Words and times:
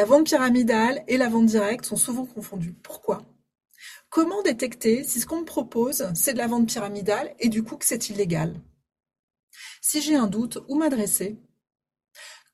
La 0.00 0.06
vente 0.06 0.28
pyramidale 0.28 1.04
et 1.08 1.18
la 1.18 1.28
vente 1.28 1.44
directe 1.44 1.84
sont 1.84 1.94
souvent 1.94 2.24
confondues. 2.24 2.72
Pourquoi? 2.72 3.20
Comment 4.08 4.40
détecter 4.42 5.04
si 5.04 5.20
ce 5.20 5.26
qu'on 5.26 5.40
me 5.40 5.44
propose, 5.44 6.10
c'est 6.14 6.32
de 6.32 6.38
la 6.38 6.46
vente 6.46 6.70
pyramidale 6.70 7.34
et 7.38 7.50
du 7.50 7.62
coup 7.62 7.76
que 7.76 7.84
c'est 7.84 8.08
illégal? 8.08 8.58
Si 9.82 10.00
j'ai 10.00 10.14
un 10.14 10.26
doute, 10.26 10.56
où 10.68 10.78
m'adresser? 10.78 11.36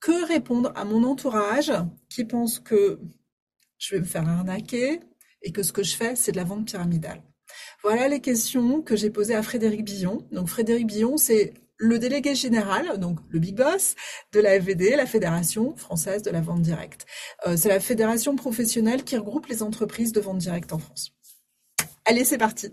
Que 0.01 0.27
répondre 0.27 0.73
à 0.75 0.85
mon 0.85 1.05
entourage 1.05 1.73
qui 2.09 2.25
pense 2.25 2.59
que 2.59 2.99
je 3.79 3.95
vais 3.95 4.01
me 4.01 4.07
faire 4.07 4.29
arnaquer 4.29 4.99
et 5.41 5.53
que 5.53 5.63
ce 5.63 5.73
que 5.73 5.85
je 5.85 5.95
fais, 5.95 6.17
c'est 6.17 6.33
de 6.33 6.39
la 6.39 6.45
vente 6.45 6.67
pyramidale? 6.67 7.23
Voilà 7.85 8.09
les 8.09 8.21
questions 8.21 8.83
que 8.83 8.97
j'ai 8.97 9.11
posées 9.11 9.37
à 9.37 9.45
Frédéric 9.45 9.85
Billon. 9.85 10.27
Donc 10.33 10.49
Frédéric 10.49 10.89
Billon, 10.89 11.17
c'est 11.17 11.55
le 11.79 11.99
délégué 11.99 12.35
général, 12.35 12.99
donc 12.99 13.19
le 13.29 13.39
big 13.39 13.57
boss 13.57 13.95
de 14.33 14.41
la 14.41 14.59
FVD, 14.61 14.97
la 14.97 15.07
Fédération 15.07 15.77
française 15.77 16.23
de 16.23 16.31
la 16.31 16.41
vente 16.41 16.63
directe. 16.63 17.07
Euh, 17.47 17.57
c'est 17.57 17.69
la 17.69 17.81
fédération 17.81 18.37
professionnelle 18.37 19.05
qui 19.05 19.17
regroupe 19.17 19.47
les 19.47 19.63
entreprises 19.63 20.13
de 20.13 20.21
vente 20.21 20.39
directe 20.39 20.73
en 20.73 20.79
France. 20.79 21.13
Allez, 22.05 22.25
c'est 22.25 22.39
parti. 22.39 22.73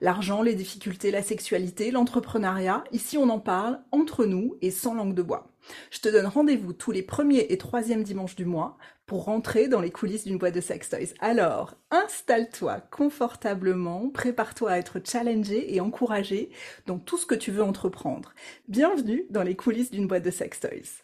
L'argent, 0.00 0.42
les 0.42 0.54
difficultés, 0.54 1.10
la 1.10 1.22
sexualité, 1.22 1.90
l'entrepreneuriat, 1.90 2.84
ici 2.92 3.18
on 3.18 3.28
en 3.30 3.40
parle 3.40 3.80
entre 3.90 4.26
nous 4.26 4.56
et 4.62 4.70
sans 4.70 4.94
langue 4.94 5.14
de 5.14 5.22
bois. 5.22 5.50
Je 5.90 5.98
te 5.98 6.08
donne 6.08 6.26
rendez-vous 6.26 6.72
tous 6.72 6.92
les 6.92 7.02
premiers 7.02 7.46
et 7.50 7.58
troisièmes 7.58 8.04
dimanches 8.04 8.36
du 8.36 8.44
mois 8.44 8.78
pour 9.06 9.24
rentrer 9.24 9.66
dans 9.66 9.80
les 9.80 9.90
coulisses 9.90 10.24
d'une 10.24 10.38
boîte 10.38 10.54
de 10.54 10.60
sex 10.60 10.88
toys. 10.88 11.14
Alors, 11.18 11.74
installe-toi 11.90 12.80
confortablement, 12.92 14.08
prépare-toi 14.10 14.70
à 14.70 14.78
être 14.78 15.00
challengé 15.04 15.74
et 15.74 15.80
encouragé 15.80 16.50
dans 16.86 16.98
tout 16.98 17.18
ce 17.18 17.26
que 17.26 17.34
tu 17.34 17.50
veux 17.50 17.64
entreprendre. 17.64 18.34
Bienvenue 18.68 19.26
dans 19.30 19.42
les 19.42 19.56
coulisses 19.56 19.90
d'une 19.90 20.06
boîte 20.06 20.24
de 20.24 20.30
sex 20.30 20.60
toys. 20.60 21.02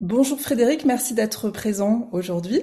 Bonjour 0.00 0.40
Frédéric, 0.40 0.84
merci 0.84 1.14
d'être 1.14 1.50
présent 1.50 2.08
aujourd'hui. 2.12 2.62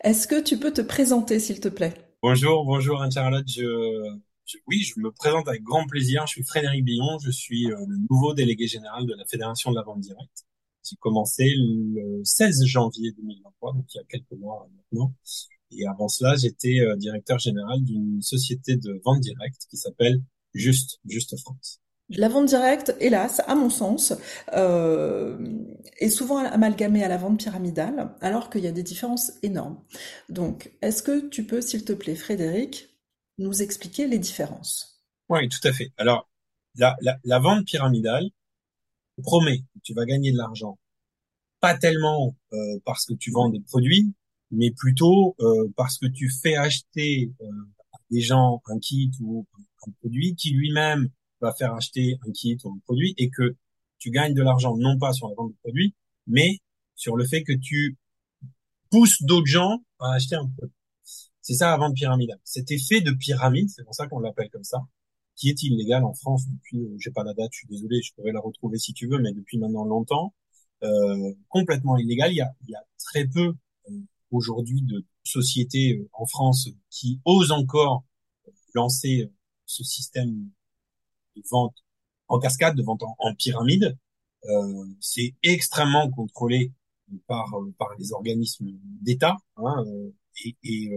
Est-ce 0.00 0.26
que 0.26 0.40
tu 0.40 0.58
peux 0.58 0.72
te 0.72 0.80
présenter 0.80 1.38
s'il 1.38 1.60
te 1.60 1.68
plaît? 1.68 2.07
Bonjour, 2.20 2.64
bonjour 2.64 3.00
Anne-Charlotte. 3.00 3.46
Je, 3.48 4.18
oui, 4.66 4.82
je 4.82 4.98
me 4.98 5.12
présente 5.12 5.46
avec 5.46 5.62
grand 5.62 5.86
plaisir. 5.86 6.26
Je 6.26 6.32
suis 6.32 6.42
Frédéric 6.42 6.84
Billon. 6.84 7.16
Je 7.20 7.30
suis 7.30 7.70
euh, 7.70 7.76
le 7.86 7.96
nouveau 8.10 8.34
délégué 8.34 8.66
général 8.66 9.06
de 9.06 9.14
la 9.14 9.24
Fédération 9.24 9.70
de 9.70 9.76
la 9.76 9.82
vente 9.82 10.00
directe. 10.00 10.44
J'ai 10.82 10.96
commencé 10.96 11.54
le 11.56 12.20
16 12.24 12.64
janvier 12.64 13.12
2023, 13.12 13.72
donc 13.74 13.84
il 13.94 13.98
y 13.98 14.00
a 14.00 14.04
quelques 14.04 14.32
mois 14.32 14.68
maintenant. 14.74 15.14
Et 15.70 15.86
avant 15.86 16.08
cela, 16.08 16.34
j'étais 16.34 16.80
euh, 16.80 16.96
directeur 16.96 17.38
général 17.38 17.84
d'une 17.84 18.20
société 18.20 18.76
de 18.76 19.00
vente 19.04 19.20
directe 19.20 19.66
qui 19.70 19.76
s'appelle 19.76 20.20
Juste, 20.54 20.98
Juste 21.06 21.38
France. 21.38 21.80
La 22.10 22.28
vente 22.28 22.46
directe, 22.46 22.96
hélas, 23.00 23.42
à 23.46 23.54
mon 23.54 23.68
sens, 23.68 24.14
euh, 24.54 25.38
est 25.98 26.08
souvent 26.08 26.38
amalgamée 26.38 27.04
à 27.04 27.08
la 27.08 27.18
vente 27.18 27.38
pyramidale, 27.38 28.14
alors 28.22 28.48
qu'il 28.48 28.64
y 28.64 28.66
a 28.66 28.72
des 28.72 28.82
différences 28.82 29.32
énormes. 29.42 29.78
Donc, 30.30 30.72
est-ce 30.80 31.02
que 31.02 31.28
tu 31.28 31.44
peux, 31.44 31.60
s'il 31.60 31.84
te 31.84 31.92
plaît, 31.92 32.14
Frédéric, 32.14 32.88
nous 33.36 33.62
expliquer 33.62 34.06
les 34.06 34.18
différences? 34.18 35.04
Oui, 35.28 35.48
tout 35.50 35.66
à 35.68 35.72
fait. 35.72 35.92
Alors, 35.98 36.30
la, 36.76 36.96
la, 37.24 37.38
vente 37.38 37.66
pyramidale 37.66 38.30
promet 39.22 39.58
que 39.58 39.80
tu 39.82 39.92
vas 39.92 40.06
gagner 40.06 40.32
de 40.32 40.38
l'argent, 40.38 40.78
pas 41.60 41.76
tellement 41.76 42.36
euh, 42.52 42.78
parce 42.84 43.04
que 43.04 43.14
tu 43.14 43.30
vends 43.30 43.50
des 43.50 43.60
produits, 43.60 44.14
mais 44.50 44.70
plutôt 44.70 45.34
euh, 45.40 45.70
parce 45.76 45.98
que 45.98 46.06
tu 46.06 46.30
fais 46.30 46.56
acheter 46.56 47.32
euh, 47.40 47.46
à 47.92 47.98
des 48.10 48.20
gens 48.20 48.62
un 48.66 48.78
kit 48.78 49.10
ou 49.20 49.46
un 49.58 49.92
produit 50.00 50.34
qui 50.36 50.50
lui-même 50.50 51.10
va 51.40 51.52
faire 51.52 51.74
acheter 51.74 52.18
un 52.26 52.32
kit 52.32 52.56
ou 52.64 52.70
un 52.70 52.78
produit 52.84 53.14
et 53.16 53.30
que 53.30 53.56
tu 53.98 54.10
gagnes 54.10 54.34
de 54.34 54.42
l'argent 54.42 54.76
non 54.76 54.98
pas 54.98 55.12
sur 55.12 55.28
la 55.28 55.34
vente 55.34 55.50
de 55.50 55.56
produit, 55.62 55.94
mais 56.26 56.58
sur 56.94 57.16
le 57.16 57.26
fait 57.26 57.42
que 57.42 57.52
tu 57.52 57.96
pousses 58.90 59.22
d'autres 59.22 59.46
gens 59.46 59.82
à 59.98 60.14
acheter 60.14 60.36
un 60.36 60.46
produit. 60.46 60.74
C'est 61.40 61.54
ça 61.54 61.70
la 61.70 61.76
vente 61.76 61.94
pyramidale. 61.94 62.38
Cet 62.44 62.70
effet 62.70 63.00
de 63.00 63.12
pyramide, 63.12 63.70
c'est 63.70 63.84
pour 63.84 63.94
ça 63.94 64.06
qu'on 64.06 64.20
l'appelle 64.20 64.50
comme 64.50 64.64
ça, 64.64 64.78
qui 65.34 65.48
est 65.48 65.62
illégal 65.62 66.04
en 66.04 66.14
France 66.14 66.46
depuis, 66.48 66.78
euh, 66.78 66.96
j'ai 66.98 67.10
pas 67.10 67.24
la 67.24 67.32
date, 67.32 67.50
je 67.52 67.58
suis 67.58 67.68
désolé, 67.68 68.02
je 68.02 68.12
pourrais 68.14 68.32
la 68.32 68.40
retrouver 68.40 68.78
si 68.78 68.92
tu 68.92 69.08
veux, 69.08 69.18
mais 69.18 69.32
depuis 69.32 69.58
maintenant 69.58 69.84
longtemps, 69.84 70.34
euh, 70.82 71.32
complètement 71.48 71.96
illégal. 71.96 72.32
Il 72.32 72.36
y 72.36 72.40
a, 72.40 72.52
il 72.62 72.70
y 72.70 72.74
a 72.74 72.84
très 72.98 73.26
peu 73.26 73.54
euh, 73.88 73.92
aujourd'hui 74.30 74.82
de 74.82 75.04
sociétés 75.24 75.96
euh, 75.98 76.08
en 76.12 76.26
France 76.26 76.68
qui 76.90 77.20
osent 77.24 77.52
encore 77.52 78.04
lancer 78.74 79.30
ce 79.66 79.82
système 79.84 80.50
vente 81.50 81.74
en 82.28 82.38
cascade, 82.38 82.76
de 82.76 82.82
vente 82.82 83.02
en, 83.02 83.34
pyramide. 83.34 83.96
Euh, 84.44 84.84
c'est 85.00 85.34
extrêmement 85.42 86.10
contrôlé 86.10 86.72
par 87.26 87.52
euh, 87.54 87.74
par 87.78 87.88
les 87.98 88.12
organismes 88.12 88.70
d'État. 89.02 89.36
Hein, 89.56 89.84
euh, 89.86 90.10
et, 90.44 90.56
et 90.62 90.90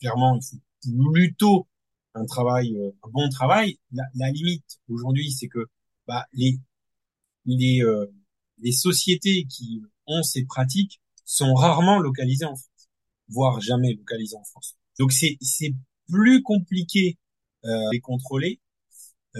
clairement, 0.00 0.38
il 0.38 0.42
faut 0.44 1.12
plutôt 1.12 1.66
un 2.14 2.26
travail, 2.26 2.76
un 3.02 3.08
bon 3.10 3.28
travail. 3.28 3.78
La, 3.92 4.30
limite 4.30 4.80
aujourd'hui, 4.88 5.32
c'est 5.32 5.48
que 5.48 5.66
bah, 6.06 6.26
les 6.32 6.58
les 7.46 7.82
les 8.58 8.72
sociétés 8.72 9.46
qui 9.46 9.82
ont 10.06 10.22
ces 10.22 10.44
pratiques 10.44 11.00
sont 11.24 11.54
rarement 11.54 11.98
localisées 11.98 12.44
en 12.44 12.56
France, 12.56 12.88
voire 13.28 13.60
jamais 13.60 13.94
localisées 13.94 14.36
en 14.36 14.44
France. 14.44 14.76
Donc 14.98 15.12
c'est 15.12 15.38
c'est 15.40 15.74
plus 16.08 16.42
compliqué 16.42 17.18
euh, 17.64 17.90
les 17.92 18.00
contrôler 18.00 18.60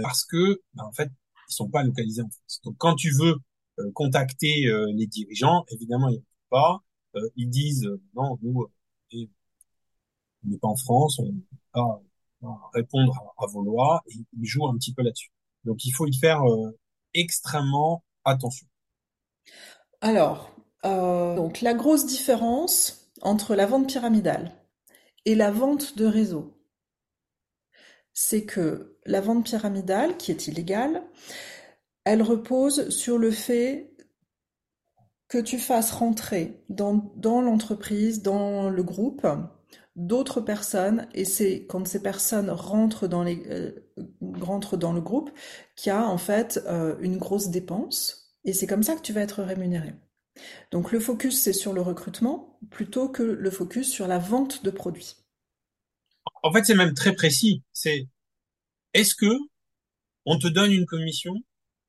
parce 0.03 0.25
que 0.25 0.61
bah, 0.75 0.85
en 0.87 0.93
fait 0.93 1.11
ils 1.49 1.55
sont 1.55 1.69
pas 1.69 1.83
localisés 1.83 2.23
en 2.23 2.31
France. 2.31 2.61
Donc 2.65 2.77
quand 2.79 2.95
tu 2.95 3.11
veux 3.11 3.37
euh, 3.79 3.91
contacter 3.93 4.67
euh, 4.67 4.91
les 4.95 5.07
dirigeants, 5.07 5.65
évidemment 5.69 6.09
ils 6.09 6.19
ne 6.19 6.25
pas. 6.51 6.81
Euh, 7.17 7.29
ils 7.37 7.49
disent 7.49 7.89
non, 8.15 8.39
nous 8.43 8.67
on 9.13 9.19
n'est 10.49 10.59
pas 10.59 10.69
en 10.69 10.77
France, 10.77 11.19
on 11.19 11.27
ne 11.27 11.41
peut 11.41 11.57
pas 11.73 12.03
répondre 12.75 13.35
à, 13.39 13.47
vos 13.47 13.63
lois 13.63 14.03
et 14.09 14.15
ils 14.39 14.47
jouent 14.47 14.69
un 14.69 14.77
petit 14.77 14.93
peu 14.93 15.03
là-dessus. 15.03 15.31
Donc 15.65 15.85
il 15.85 15.93
faut 15.93 16.07
y 16.07 16.15
faire 16.15 16.43
extrêmement 17.15 18.05
attention. 18.25 18.67
Alors, 20.03 20.51
donc 20.83 21.63
la 21.63 21.73
grosse 21.73 22.05
différence 22.05 23.11
entre 23.23 23.55
la 23.55 23.65
vente 23.65 23.89
pyramidale 23.89 24.53
et 25.25 25.35
la 25.35 25.51
vente 25.51 25.97
de 25.97 26.05
réseau 26.05 26.53
c'est 28.15 28.45
que 28.45 28.97
la 29.05 29.21
vente 29.21 29.45
pyramidale, 29.45 30.17
qui 30.17 30.31
est 30.31 30.47
illégale, 30.47 31.03
elle 32.05 32.23
repose 32.23 32.89
sur 32.89 33.19
le 33.19 33.31
fait 33.31 33.91
que 35.29 35.39
tu 35.39 35.59
fasses 35.59 35.91
rentrer 35.91 36.65
dans, 36.69 37.11
l'entreprise, 37.41 38.23
dans 38.23 38.71
le 38.71 38.83
groupe, 38.83 39.27
d'autres 39.97 40.41
personnes, 40.41 41.09
et 41.13 41.25
c'est 41.25 41.67
quand 41.67 41.87
ces 41.87 42.03
personnes 42.03 42.51
rentrent 42.51 43.09
dans, 43.09 43.27
euh, 43.27 43.73
le 43.97 45.01
groupe 45.01 45.31
qu'il 45.77 45.91
y 45.91 45.93
a 45.93 46.07
en 46.07 46.19
fait 46.19 46.63
euh, 46.67 46.97
une 47.01 47.19
grosse 47.19 47.49
dépense, 47.49 48.37
et 48.45 48.53
c'est 48.53 48.67
comme 48.67 48.83
ça 48.83 48.95
que 48.95 49.03
tu 49.03 49.13
vas 49.13 49.23
être 49.23 49.43
rémunéré. 49.43 49.95
Donc 50.71 50.93
le 50.93 51.01
focus, 51.01 51.41
c'est 51.41 51.53
sur 51.53 51.73
le 51.73 51.81
recrutement 51.81 52.59
plutôt 52.71 53.09
que 53.09 53.23
le 53.23 53.51
focus 53.51 53.89
sur 53.89 54.07
la 54.07 54.19
vente 54.19 54.65
de 54.65 54.71
produits. 54.71 55.24
En 56.45 56.53
fait, 56.53 56.65
c'est 56.65 56.75
même 56.75 56.93
très 56.93 57.15
précis. 57.15 57.63
C'est 57.73 58.07
est-ce 58.93 59.15
que 59.15 59.35
on 60.27 60.39
te 60.39 60.47
donne 60.47 60.73
une 60.73 60.85
commission 60.85 61.35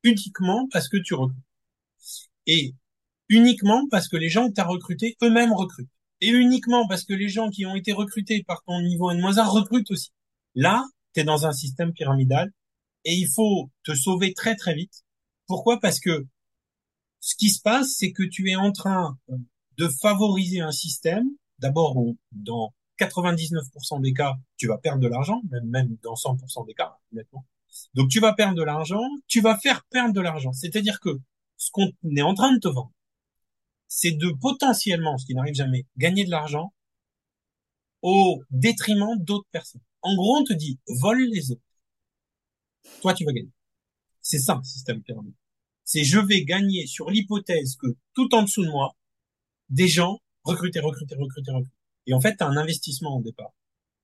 uniquement 0.03 0.67
parce 0.71 0.87
que 0.87 0.95
tu 0.95 1.13
recrutes? 1.13 1.43
Et 2.47 2.73
uniquement 3.27 3.85
parce 3.91 4.07
que 4.07 4.15
les 4.15 4.29
gens 4.29 4.47
que 4.47 4.53
tu 4.53 4.61
as 4.61 4.65
recrutés 4.65 5.17
eux-mêmes 5.21 5.51
recrutent 5.51 5.89
et 6.21 6.29
uniquement 6.29 6.87
parce 6.87 7.03
que 7.03 7.13
les 7.13 7.27
gens 7.27 7.49
qui 7.49 7.65
ont 7.65 7.75
été 7.75 7.91
recrutés 7.91 8.43
par 8.43 8.63
ton 8.63 8.81
niveau 8.81 9.11
N-1 9.11 9.45
recrutent 9.45 9.91
aussi. 9.91 10.11
Là, 10.53 10.85
tu 11.13 11.19
es 11.19 11.23
dans 11.25 11.45
un 11.45 11.51
système 11.51 11.91
pyramidal 11.91 12.49
et 13.03 13.13
il 13.13 13.27
faut 13.27 13.69
te 13.83 13.93
sauver 13.93 14.33
très 14.33 14.55
très 14.55 14.73
vite. 14.73 15.03
Pourquoi? 15.47 15.81
Parce 15.81 15.99
que 15.99 16.25
ce 17.19 17.35
qui 17.35 17.49
se 17.49 17.61
passe, 17.61 17.89
c'est 17.97 18.13
que 18.13 18.23
tu 18.23 18.49
es 18.49 18.55
en 18.55 18.71
train 18.71 19.19
de 19.77 19.89
favoriser 19.89 20.61
un 20.61 20.71
système 20.71 21.27
d'abord 21.59 21.97
dans 22.31 22.73
99% 22.99 24.01
des 24.01 24.13
cas, 24.13 24.35
tu 24.57 24.67
vas 24.67 24.77
perdre 24.77 25.01
de 25.01 25.07
l'argent, 25.07 25.41
même, 25.49 25.65
même 25.65 25.97
dans 26.03 26.15
100% 26.15 26.65
des 26.65 26.73
cas, 26.73 26.97
honnêtement. 27.11 27.45
Donc 27.93 28.09
tu 28.09 28.19
vas 28.19 28.33
perdre 28.33 28.55
de 28.55 28.63
l'argent, 28.63 29.03
tu 29.27 29.41
vas 29.41 29.57
faire 29.57 29.83
perdre 29.85 30.13
de 30.13 30.21
l'argent. 30.21 30.53
C'est-à-dire 30.53 30.99
que 30.99 31.09
ce 31.57 31.71
qu'on 31.71 31.91
est 32.15 32.21
en 32.21 32.33
train 32.33 32.53
de 32.53 32.59
te 32.59 32.67
vendre, 32.67 32.91
c'est 33.87 34.11
de 34.11 34.29
potentiellement, 34.29 35.17
ce 35.17 35.25
qui 35.25 35.35
n'arrive 35.35 35.55
jamais, 35.55 35.85
gagner 35.97 36.25
de 36.25 36.31
l'argent 36.31 36.73
au 38.01 38.43
détriment 38.51 39.17
d'autres 39.17 39.47
personnes. 39.51 39.81
En 40.01 40.15
gros, 40.15 40.37
on 40.37 40.43
te 40.43 40.53
dit, 40.53 40.79
vole 41.01 41.23
les 41.23 41.51
autres. 41.51 41.61
Toi, 43.01 43.13
tu 43.13 43.25
vas 43.25 43.33
gagner. 43.33 43.51
C'est 44.21 44.39
ça, 44.39 44.55
le 44.55 44.63
système 44.63 45.01
pyramide. 45.01 45.33
C'est 45.83 46.03
je 46.03 46.19
vais 46.19 46.43
gagner 46.43 46.87
sur 46.87 47.09
l'hypothèse 47.09 47.75
que 47.75 47.87
tout 48.13 48.33
en 48.33 48.43
dessous 48.43 48.65
de 48.65 48.71
moi, 48.71 48.95
des 49.69 49.87
gens 49.87 50.19
recruter, 50.43 50.79
recruter, 50.79 51.15
recruter, 51.15 51.51
recruter. 51.51 51.74
Et 52.07 52.13
en 52.13 52.21
fait, 52.21 52.35
tu 52.37 52.43
as 52.43 52.47
un 52.47 52.57
investissement 52.57 53.17
au 53.17 53.21
départ, 53.21 53.53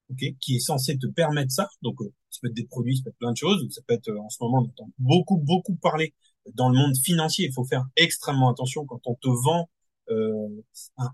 ok, 0.10 0.24
qui 0.40 0.56
est 0.56 0.60
censé 0.60 0.98
te 0.98 1.08
permettre 1.08 1.52
ça. 1.52 1.70
Donc, 1.82 2.02
euh, 2.02 2.12
ça 2.30 2.40
peut 2.42 2.48
être 2.50 2.56
des 2.56 2.66
produits, 2.66 2.98
ça 2.98 3.04
peut 3.04 3.10
être 3.10 3.18
plein 3.18 3.32
de 3.32 3.38
choses. 3.38 3.68
Ça 3.72 3.82
peut 3.88 3.94
être, 3.94 4.10
euh, 4.10 4.20
en 4.20 4.30
ce 4.30 4.38
moment, 4.42 4.60
on 4.60 4.66
entend 4.66 4.90
beaucoup, 5.00 5.38
beaucoup 5.38 5.76
parler 5.76 6.14
dans 6.56 6.70
le 6.70 6.78
monde 6.78 6.96
financier. 6.98 7.48
Il 7.48 7.54
faut 7.54 7.66
faire 7.66 7.86
extrêmement 7.96 8.50
attention 8.50 8.86
quand 8.86 9.02
on 9.06 9.16
te 9.16 9.30
vend 9.30 9.70
euh, 10.10 10.48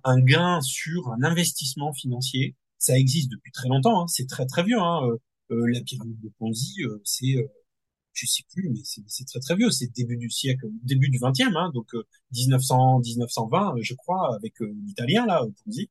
un, 0.04 0.20
gain 0.22 0.62
sur 0.62 1.10
un 1.12 1.24
investissement 1.24 1.94
financier. 1.94 2.56
Ça 2.80 2.98
existe 2.98 3.32
depuis 3.32 3.52
très 3.52 3.70
longtemps. 3.70 4.04
Hein. 4.04 4.08
C'est 4.08 4.28
très, 4.28 4.46
très 4.46 4.64
vieux. 4.64 4.80
Hein. 4.80 5.02
la 5.50 5.82
pyramide 5.82 6.20
de 6.22 6.30
Ponzi, 6.40 6.78
c'est 7.04 7.36
je 8.14 8.26
sais 8.26 8.44
plus, 8.50 8.70
mais 8.70 8.80
c'est 8.84 9.26
très 9.26 9.40
très 9.40 9.56
vieux. 9.56 9.70
C'est 9.72 9.94
début 9.94 10.18
du 10.18 10.30
siècle, 10.30 10.68
début 10.84 11.10
du 11.10 11.20
20e, 11.20 11.56
hein, 11.56 11.72
donc 11.74 11.96
1900, 12.34 13.00
1920, 13.00 13.76
je 13.82 13.94
crois, 13.94 14.36
avec 14.36 14.56
l'italien 14.60 15.26
là, 15.26 15.44
Ponzi. 15.66 15.90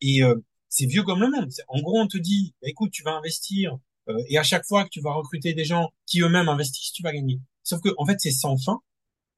Et 0.00 0.22
euh, 0.22 0.34
c'est 0.68 0.86
vieux 0.86 1.02
comme 1.02 1.20
le 1.20 1.30
monde. 1.30 1.50
En 1.68 1.80
gros, 1.80 1.98
on 1.98 2.06
te 2.06 2.18
dit, 2.18 2.54
bah, 2.62 2.68
écoute, 2.68 2.90
tu 2.90 3.02
vas 3.02 3.12
investir 3.12 3.78
euh, 4.08 4.22
et 4.28 4.38
à 4.38 4.42
chaque 4.42 4.64
fois 4.64 4.84
que 4.84 4.90
tu 4.90 5.00
vas 5.00 5.12
recruter 5.12 5.54
des 5.54 5.64
gens 5.64 5.90
qui 6.06 6.20
eux-mêmes 6.20 6.48
investissent, 6.48 6.92
tu 6.92 7.02
vas 7.02 7.12
gagner. 7.12 7.40
Sauf 7.62 7.80
que 7.80 7.88
en 7.98 8.06
fait, 8.06 8.20
c'est 8.20 8.30
sans 8.30 8.56
fin 8.56 8.80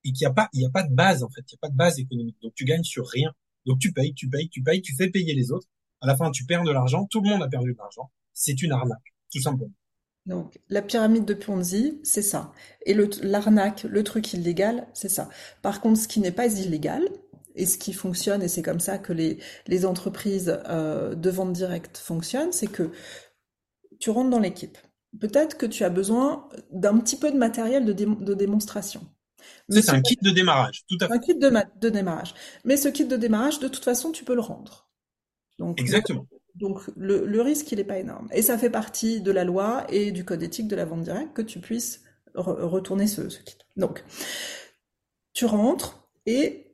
et 0.04 0.12
qu'il 0.12 0.26
n'y 0.26 0.30
a 0.30 0.32
pas, 0.32 0.48
il 0.52 0.62
y 0.62 0.66
a 0.66 0.70
pas 0.70 0.82
de 0.82 0.94
base 0.94 1.22
en 1.22 1.28
fait, 1.28 1.40
il 1.40 1.54
n'y 1.54 1.58
a 1.58 1.62
pas 1.62 1.70
de 1.70 1.76
base 1.76 1.98
économique. 1.98 2.36
Donc 2.42 2.54
tu 2.54 2.64
gagnes 2.64 2.84
sur 2.84 3.06
rien. 3.06 3.32
Donc 3.66 3.78
tu 3.78 3.92
payes, 3.92 4.14
tu 4.14 4.28
payes, 4.28 4.48
tu 4.48 4.62
payes, 4.62 4.82
tu 4.82 4.94
fais 4.94 5.08
payer 5.08 5.34
les 5.34 5.50
autres. 5.50 5.68
À 6.00 6.06
la 6.06 6.16
fin, 6.16 6.30
tu 6.30 6.44
perds 6.44 6.64
de 6.64 6.70
l'argent. 6.70 7.06
Tout 7.10 7.20
le 7.20 7.30
monde 7.30 7.42
a 7.42 7.48
perdu 7.48 7.72
de 7.72 7.78
l'argent. 7.78 8.10
C'est 8.32 8.62
une 8.62 8.72
arnaque, 8.72 9.14
tout 9.32 9.40
simplement. 9.40 9.72
Donc, 10.26 10.58
la 10.68 10.82
pyramide 10.82 11.24
de 11.24 11.34
Ponzi, 11.34 11.98
c'est 12.04 12.22
ça. 12.22 12.52
Et 12.84 12.94
l'arnaque, 13.22 13.84
le 13.84 14.04
truc 14.04 14.32
illégal, 14.34 14.86
c'est 14.92 15.08
ça. 15.08 15.28
Par 15.62 15.80
contre, 15.80 15.98
ce 15.98 16.06
qui 16.06 16.20
n'est 16.20 16.32
pas 16.32 16.46
illégal, 16.46 17.02
et 17.58 17.66
ce 17.66 17.76
qui 17.76 17.92
fonctionne, 17.92 18.42
et 18.42 18.48
c'est 18.48 18.62
comme 18.62 18.80
ça 18.80 18.98
que 18.98 19.12
les, 19.12 19.38
les 19.66 19.84
entreprises 19.84 20.60
euh, 20.68 21.14
de 21.14 21.30
vente 21.30 21.52
directe 21.52 21.98
fonctionnent, 21.98 22.52
c'est 22.52 22.68
que 22.68 22.90
tu 24.00 24.10
rentres 24.10 24.30
dans 24.30 24.38
l'équipe. 24.38 24.78
Peut-être 25.20 25.56
que 25.56 25.66
tu 25.66 25.84
as 25.84 25.90
besoin 25.90 26.48
d'un 26.70 26.98
petit 26.98 27.16
peu 27.16 27.30
de 27.30 27.36
matériel 27.36 27.84
de, 27.84 27.92
de 27.92 28.34
démonstration. 28.34 29.06
C'est 29.68 29.90
un 29.90 30.00
kit 30.00 30.18
de 30.20 30.30
démarrage, 30.30 30.84
tout 30.88 30.96
à 31.00 31.08
fait. 31.08 31.14
Un 31.14 31.18
kit 31.18 31.34
de, 31.34 31.50
de, 31.80 31.88
démarrage. 31.88 32.34
Mais 32.64 32.76
ce 32.76 32.88
kit 32.88 33.04
de 33.04 33.16
démarrage, 33.16 33.58
de 33.60 33.68
toute 33.68 33.84
façon, 33.84 34.12
tu 34.12 34.24
peux 34.24 34.34
le 34.34 34.40
rendre. 34.40 34.88
Donc, 35.58 35.80
Exactement. 35.80 36.26
donc 36.54 36.80
le, 36.96 37.26
le 37.26 37.40
risque, 37.42 37.72
il 37.72 37.78
n'est 37.78 37.84
pas 37.84 37.98
énorme. 37.98 38.28
Et 38.32 38.42
ça 38.42 38.58
fait 38.58 38.70
partie 38.70 39.20
de 39.20 39.30
la 39.30 39.44
loi 39.44 39.84
et 39.88 40.12
du 40.12 40.24
code 40.24 40.42
éthique 40.42 40.68
de 40.68 40.76
la 40.76 40.84
vente 40.84 41.02
directe 41.02 41.34
que 41.34 41.42
tu 41.42 41.60
puisses 41.60 42.02
retourner 42.34 43.06
ce, 43.06 43.28
ce 43.28 43.40
kit. 43.40 43.56
Donc, 43.76 44.04
tu 45.32 45.44
rentres 45.46 46.08
et 46.26 46.67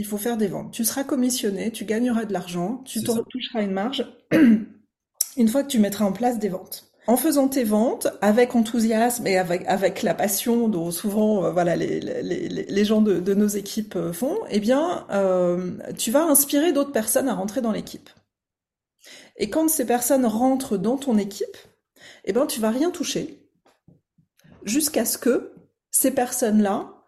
il 0.00 0.06
faut 0.06 0.16
faire 0.16 0.38
des 0.38 0.46
ventes. 0.46 0.72
Tu 0.72 0.82
seras 0.82 1.04
commissionné, 1.04 1.70
tu 1.70 1.84
gagneras 1.84 2.24
de 2.24 2.32
l'argent, 2.32 2.82
tu 2.86 3.02
toucheras 3.02 3.62
une 3.62 3.72
marge 3.72 4.10
une 5.36 5.48
fois 5.48 5.62
que 5.62 5.68
tu 5.68 5.78
mettras 5.78 6.06
en 6.06 6.12
place 6.12 6.38
des 6.38 6.48
ventes. 6.48 6.90
En 7.06 7.18
faisant 7.18 7.48
tes 7.48 7.64
ventes 7.64 8.08
avec 8.22 8.54
enthousiasme 8.54 9.26
et 9.26 9.36
avec, 9.36 9.66
avec 9.66 10.02
la 10.02 10.14
passion 10.14 10.68
dont 10.68 10.90
souvent 10.90 11.44
euh, 11.44 11.50
voilà 11.50 11.76
les, 11.76 12.00
les, 12.00 12.48
les, 12.48 12.84
gens 12.86 13.02
de, 13.02 13.20
de, 13.20 13.34
nos 13.34 13.46
équipes 13.46 13.96
euh, 13.96 14.12
font, 14.14 14.38
eh 14.48 14.58
bien 14.58 15.06
euh, 15.10 15.72
tu 15.98 16.10
vas 16.10 16.24
inspirer 16.24 16.72
d'autres 16.72 16.92
personnes 16.92 17.28
à 17.28 17.34
rentrer 17.34 17.60
dans 17.60 17.72
l'équipe. 17.72 18.08
Et 19.36 19.50
quand 19.50 19.68
ces 19.68 19.84
personnes 19.84 20.24
rentrent 20.24 20.78
dans 20.78 20.96
ton 20.96 21.18
équipe, 21.18 21.58
eh 22.24 22.32
ben 22.32 22.46
tu 22.46 22.58
vas 22.58 22.70
rien 22.70 22.90
toucher 22.90 23.38
jusqu'à 24.64 25.04
ce 25.04 25.18
que 25.18 25.52
ces 25.90 26.10
personnes-là 26.10 26.99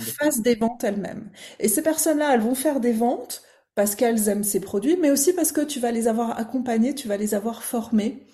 fassent 0.00 0.40
des 0.40 0.54
ventes 0.54 0.84
elles-mêmes. 0.84 1.30
Et 1.60 1.68
ces 1.68 1.82
personnes-là, 1.82 2.34
elles 2.34 2.40
vont 2.40 2.54
faire 2.54 2.80
des 2.80 2.92
ventes 2.92 3.42
parce 3.74 3.94
qu'elles 3.94 4.28
aiment 4.28 4.44
ces 4.44 4.60
produits, 4.60 4.96
mais 4.96 5.10
aussi 5.10 5.32
parce 5.32 5.52
que 5.52 5.60
tu 5.60 5.80
vas 5.80 5.90
les 5.90 6.08
avoir 6.08 6.38
accompagnées, 6.38 6.94
tu 6.94 7.08
vas 7.08 7.16
les 7.16 7.34
avoir 7.34 7.62
formées 7.62 8.26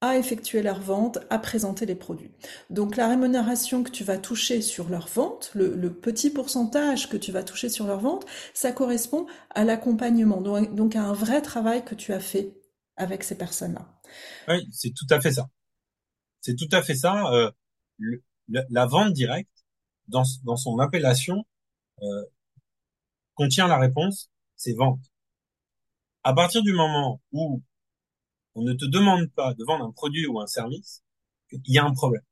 à 0.00 0.18
effectuer 0.18 0.62
leurs 0.62 0.80
ventes, 0.80 1.18
à 1.30 1.38
présenter 1.38 1.86
les 1.86 1.94
produits. 1.94 2.30
Donc 2.68 2.96
la 2.96 3.08
rémunération 3.08 3.82
que 3.82 3.90
tu 3.90 4.04
vas 4.04 4.18
toucher 4.18 4.60
sur 4.60 4.90
leur 4.90 5.08
vente, 5.08 5.50
le, 5.54 5.90
petit 5.90 6.30
pourcentage 6.30 7.08
que 7.08 7.16
tu 7.16 7.32
vas 7.32 7.42
toucher 7.42 7.70
sur 7.70 7.86
leur 7.86 8.00
vente, 8.00 8.26
ça 8.52 8.72
correspond 8.72 9.26
à 9.50 9.64
l'accompagnement, 9.64 10.42
donc, 10.42 10.96
à 10.96 11.02
un 11.02 11.14
vrai 11.14 11.40
travail 11.40 11.84
que 11.84 11.94
tu 11.94 12.12
as 12.12 12.20
fait 12.20 12.54
avec 12.96 13.24
ces 13.24 13.36
personnes-là. 13.36 13.86
Oui, 14.48 14.68
c'est 14.72 14.92
tout 14.94 15.06
à 15.10 15.20
fait 15.20 15.32
ça. 15.32 15.48
C'est 16.42 16.54
tout 16.54 16.68
à 16.72 16.82
fait 16.82 16.94
ça. 16.94 17.32
Euh, 17.32 17.50
la 18.48 18.86
vente 18.86 19.14
directe, 19.14 19.48
dans, 20.08 20.24
dans 20.44 20.56
son 20.56 20.78
appellation, 20.78 21.44
euh, 22.02 22.24
contient 23.34 23.66
la 23.68 23.78
réponse, 23.78 24.30
c'est 24.56 24.74
vente. 24.74 25.00
À 26.22 26.32
partir 26.32 26.62
du 26.62 26.72
moment 26.72 27.20
où 27.32 27.62
on 28.54 28.62
ne 28.62 28.72
te 28.72 28.84
demande 28.84 29.30
pas 29.32 29.54
de 29.54 29.64
vendre 29.64 29.84
un 29.84 29.92
produit 29.92 30.26
ou 30.26 30.40
un 30.40 30.46
service, 30.46 31.02
il 31.52 31.60
y 31.72 31.78
a 31.78 31.84
un 31.84 31.92
problème. 31.92 32.22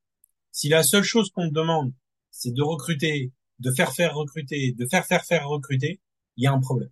Si 0.51 0.69
la 0.69 0.83
seule 0.83 1.03
chose 1.03 1.31
qu'on 1.31 1.49
te 1.49 1.55
demande, 1.55 1.93
c'est 2.31 2.53
de 2.53 2.63
recruter, 2.63 3.33
de 3.59 3.71
faire 3.73 3.93
faire 3.93 4.15
recruter, 4.15 4.73
de 4.73 4.87
faire 4.87 5.07
faire 5.07 5.25
faire 5.25 5.49
recruter, 5.49 6.01
il 6.37 6.45
y 6.45 6.47
a 6.47 6.53
un 6.53 6.61
problème. 6.61 6.91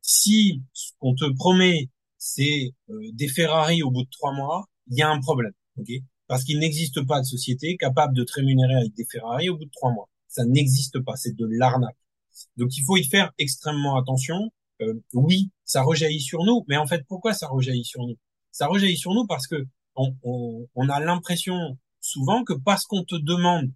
Si 0.00 0.62
ce 0.72 0.92
qu'on 0.98 1.14
te 1.14 1.30
promet, 1.34 1.90
c'est 2.18 2.74
euh, 2.90 3.10
des 3.12 3.28
Ferrari 3.28 3.82
au 3.82 3.90
bout 3.90 4.04
de 4.04 4.10
trois 4.10 4.32
mois, 4.32 4.66
il 4.88 4.98
y 4.98 5.02
a 5.02 5.10
un 5.10 5.20
problème. 5.20 5.52
Okay 5.78 6.02
parce 6.32 6.44
qu'il 6.44 6.60
n'existe 6.60 7.06
pas 7.06 7.20
de 7.20 7.26
société 7.26 7.76
capable 7.76 8.16
de 8.16 8.24
te 8.24 8.32
rémunérer 8.32 8.74
avec 8.74 8.94
des 8.94 9.04
Ferrari 9.04 9.50
au 9.50 9.58
bout 9.58 9.66
de 9.66 9.70
trois 9.70 9.92
mois. 9.92 10.08
Ça 10.28 10.46
n'existe 10.46 10.98
pas, 11.00 11.14
c'est 11.14 11.36
de 11.36 11.44
l'arnaque. 11.44 11.98
Donc 12.56 12.74
il 12.78 12.84
faut 12.86 12.96
y 12.96 13.04
faire 13.04 13.32
extrêmement 13.36 13.98
attention. 13.98 14.50
Euh, 14.80 14.94
oui, 15.12 15.50
ça 15.66 15.82
rejaillit 15.82 16.22
sur 16.22 16.42
nous, 16.44 16.64
mais 16.68 16.78
en 16.78 16.86
fait, 16.86 17.04
pourquoi 17.06 17.34
ça 17.34 17.48
rejaillit 17.48 17.84
sur 17.84 18.00
nous? 18.06 18.16
Ça 18.50 18.66
rejaillit 18.66 18.96
sur 18.96 19.12
nous 19.12 19.26
parce 19.26 19.46
que 19.46 19.66
on, 19.94 20.16
on, 20.22 20.66
on 20.74 20.88
a 20.88 21.00
l'impression 21.00 21.76
souvent 22.00 22.44
que 22.44 22.54
parce 22.54 22.86
qu'on 22.86 23.04
te 23.04 23.16
demande 23.16 23.70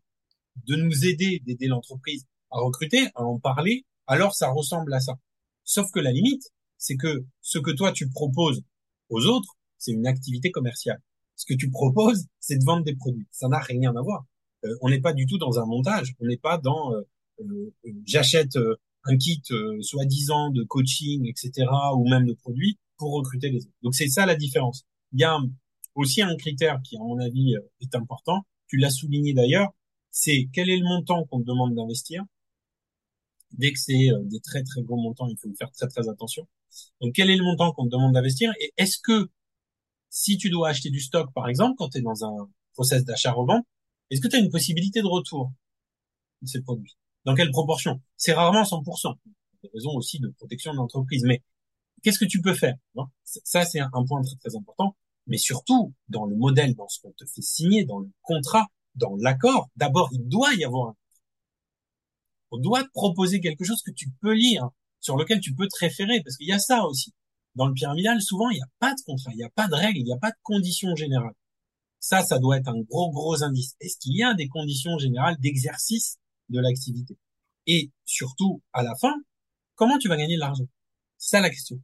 de 0.66 0.76
nous 0.76 1.04
aider, 1.04 1.42
d'aider 1.44 1.66
l'entreprise 1.66 2.24
à 2.50 2.60
recruter, 2.60 3.06
à 3.16 3.22
en 3.22 3.38
parler, 3.38 3.84
alors 4.06 4.34
ça 4.34 4.48
ressemble 4.48 4.94
à 4.94 5.00
ça. 5.00 5.18
Sauf 5.64 5.90
que 5.90 6.00
la 6.00 6.10
limite, 6.10 6.50
c'est 6.78 6.96
que 6.96 7.26
ce 7.42 7.58
que 7.58 7.72
toi 7.72 7.92
tu 7.92 8.08
proposes 8.08 8.62
aux 9.10 9.26
autres, 9.26 9.58
c'est 9.76 9.92
une 9.92 10.06
activité 10.06 10.50
commerciale. 10.50 11.02
Ce 11.36 11.44
que 11.44 11.54
tu 11.54 11.70
proposes, 11.70 12.26
c'est 12.40 12.58
de 12.58 12.64
vendre 12.64 12.82
des 12.82 12.94
produits. 12.94 13.26
Ça 13.30 13.48
n'a 13.48 13.58
rien 13.58 13.94
à 13.94 14.02
voir. 14.02 14.24
Euh, 14.64 14.74
on 14.80 14.88
n'est 14.88 15.00
pas 15.00 15.12
du 15.12 15.26
tout 15.26 15.38
dans 15.38 15.58
un 15.58 15.66
montage. 15.66 16.14
On 16.20 16.26
n'est 16.26 16.38
pas 16.38 16.58
dans 16.58 16.94
euh, 16.94 17.02
euh, 17.40 17.74
j'achète 18.04 18.58
un 19.04 19.16
kit 19.16 19.42
soi-disant 19.82 20.50
de 20.50 20.64
coaching, 20.64 21.28
etc., 21.28 21.68
ou 21.94 22.08
même 22.08 22.26
de 22.26 22.32
produits 22.32 22.78
pour 22.96 23.12
recruter 23.12 23.50
les 23.50 23.58
autres. 23.58 23.76
Donc 23.82 23.94
c'est 23.94 24.08
ça 24.08 24.26
la 24.26 24.34
différence. 24.34 24.84
Il 25.12 25.20
y 25.20 25.24
a 25.24 25.38
aussi 25.94 26.22
un 26.22 26.34
critère 26.36 26.80
qui, 26.82 26.96
à 26.96 27.00
mon 27.00 27.18
avis, 27.20 27.54
est 27.80 27.94
important. 27.94 28.44
Tu 28.66 28.78
l'as 28.78 28.90
souligné 28.90 29.32
d'ailleurs. 29.32 29.68
C'est 30.10 30.48
quel 30.52 30.70
est 30.70 30.78
le 30.78 30.84
montant 30.84 31.24
qu'on 31.26 31.40
te 31.40 31.46
demande 31.46 31.74
d'investir. 31.74 32.24
Dès 33.52 33.72
que 33.72 33.78
c'est 33.78 34.08
des 34.24 34.40
très 34.40 34.64
très 34.64 34.82
gros 34.82 34.96
montants, 34.96 35.28
il 35.28 35.36
faut 35.36 35.52
faire 35.56 35.70
très 35.70 35.86
très 35.86 36.08
attention. 36.08 36.48
Donc 37.00 37.14
quel 37.14 37.30
est 37.30 37.36
le 37.36 37.44
montant 37.44 37.72
qu'on 37.72 37.84
te 37.84 37.90
demande 37.90 38.14
d'investir 38.14 38.52
et 38.60 38.72
est-ce 38.76 38.98
que 38.98 39.28
si 40.16 40.38
tu 40.38 40.48
dois 40.48 40.70
acheter 40.70 40.88
du 40.88 40.98
stock, 40.98 41.30
par 41.34 41.46
exemple, 41.46 41.74
quand 41.76 41.90
tu 41.90 41.98
es 41.98 42.00
dans 42.00 42.24
un 42.24 42.48
process 42.72 43.04
d'achat-revente, 43.04 43.66
est-ce 44.08 44.22
que 44.22 44.28
tu 44.28 44.36
as 44.36 44.38
une 44.38 44.48
possibilité 44.48 45.02
de 45.02 45.06
retour 45.06 45.52
de 46.40 46.48
ces 46.48 46.62
produits? 46.62 46.96
Dans 47.26 47.34
quelle 47.34 47.50
proportion? 47.50 48.00
C'est 48.16 48.32
rarement 48.32 48.62
100%. 48.62 49.14
Des 49.62 49.68
raisons 49.74 49.90
aussi 49.90 50.18
de 50.18 50.28
protection 50.28 50.72
de 50.72 50.78
l'entreprise. 50.78 51.22
Mais 51.24 51.42
qu'est-ce 52.02 52.18
que 52.18 52.24
tu 52.24 52.40
peux 52.40 52.54
faire 52.54 52.76
Ça, 53.24 53.66
c'est 53.66 53.80
un 53.80 54.04
point 54.08 54.22
très 54.40 54.56
important. 54.56 54.96
Mais 55.26 55.36
surtout, 55.36 55.92
dans 56.08 56.24
le 56.24 56.34
modèle, 56.34 56.74
dans 56.74 56.88
ce 56.88 56.98
qu'on 57.00 57.12
te 57.12 57.26
fait 57.26 57.42
signer, 57.42 57.84
dans 57.84 57.98
le 57.98 58.08
contrat, 58.22 58.68
dans 58.94 59.16
l'accord, 59.16 59.68
d'abord, 59.76 60.08
il 60.12 60.26
doit 60.26 60.54
y 60.54 60.64
avoir 60.64 60.88
un 60.88 60.96
on 62.52 62.58
doit 62.58 62.84
proposer 62.94 63.40
quelque 63.40 63.64
chose 63.64 63.82
que 63.82 63.90
tu 63.90 64.08
peux 64.22 64.32
lire, 64.32 64.70
sur 65.00 65.18
lequel 65.18 65.40
tu 65.40 65.54
peux 65.54 65.68
te 65.68 65.76
référer, 65.78 66.22
parce 66.22 66.38
qu'il 66.38 66.46
y 66.46 66.52
a 66.52 66.58
ça 66.58 66.86
aussi. 66.86 67.12
Dans 67.56 67.66
le 67.66 67.74
pyramidal, 67.74 68.20
souvent, 68.22 68.50
il 68.50 68.56
n'y 68.56 68.62
a 68.62 68.68
pas 68.78 68.94
de 68.94 69.00
contrat, 69.00 69.32
il 69.32 69.38
n'y 69.38 69.44
a 69.44 69.50
pas 69.50 69.66
de 69.66 69.74
règles, 69.74 69.98
il 69.98 70.04
n'y 70.04 70.12
a 70.12 70.18
pas 70.18 70.30
de 70.30 70.36
conditions 70.42 70.94
générales. 70.94 71.34
Ça, 71.98 72.22
ça 72.22 72.38
doit 72.38 72.58
être 72.58 72.68
un 72.68 72.80
gros, 72.82 73.10
gros 73.10 73.42
indice. 73.42 73.74
Est-ce 73.80 73.96
qu'il 73.98 74.14
y 74.14 74.22
a 74.22 74.34
des 74.34 74.46
conditions 74.46 74.98
générales 74.98 75.36
d'exercice 75.40 76.18
de 76.50 76.60
l'activité? 76.60 77.16
Et 77.66 77.90
surtout, 78.04 78.62
à 78.72 78.82
la 78.82 78.94
fin, 78.94 79.14
comment 79.74 79.98
tu 79.98 80.08
vas 80.08 80.16
gagner 80.16 80.36
de 80.36 80.40
l'argent? 80.40 80.66
C'est 81.18 81.30
ça 81.30 81.40
la 81.40 81.50
question. 81.50 81.80